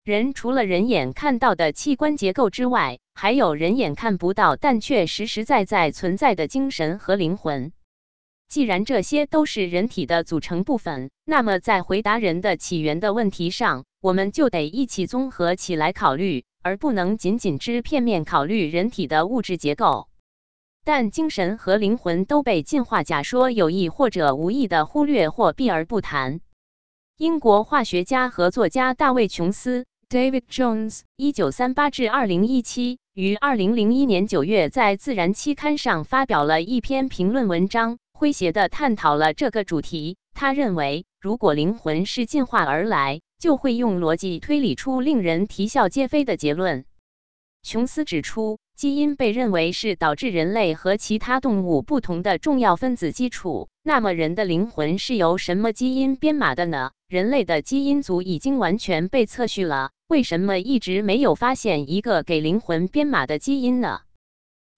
[0.03, 7.73] 人除了人眼看到的器官结构之外，还有人眼看不到但却实实在在存在的精神和灵魂。
[8.49, 20.10] 既然这些都是人体的组成部分，那么在回答人的起源的问题上，我们就得一起综合起来考虑，而不能仅仅只片面考虑人体的物质结构。
[20.85, 26.41] 但精神和灵魂都被进化假说有意或者无意的忽略或避而不谈。
[27.17, 40.17] 英国化学家和作家大卫·琼斯 （David Jones，一九三八至二零一七）于二零零一年九月在《自然》期刊上发表了一篇评论文章，诙谐地探讨了这个主题。
[40.33, 46.87] 他认为，如果灵魂是进化而来，就会用逻辑推理出令人啼笑皆非的结论。
[47.63, 53.69] 琼斯指出，基因被认为是导致人类和其他动物不同的重要分子基础。
[53.83, 56.93] 那么，人的灵魂是由什么基因编码的呢？
[57.07, 64.01] 人类的基因组已经完全被测序了，为什么一直没有发现一个给灵魂编码的基因呢？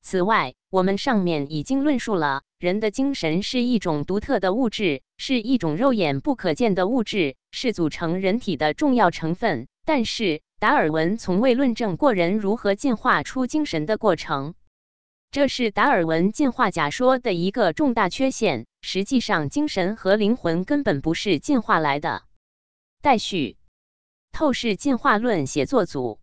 [0.02, 9.68] 此外，我们上面已经论述了，人的精神是一种独特的物质，是一种肉眼不可见的物质，是组成人体的重要成分。
[9.84, 14.54] 但是，达尔文从未论证过人如何进化出精神的过程，
[15.32, 18.66] 这是达尔文进化假说的一个重大缺陷。
[18.80, 22.22] 实际上，精神和灵魂根本不是进化来的。
[23.00, 23.56] 待续，
[24.30, 26.20] 透视进化论写作组。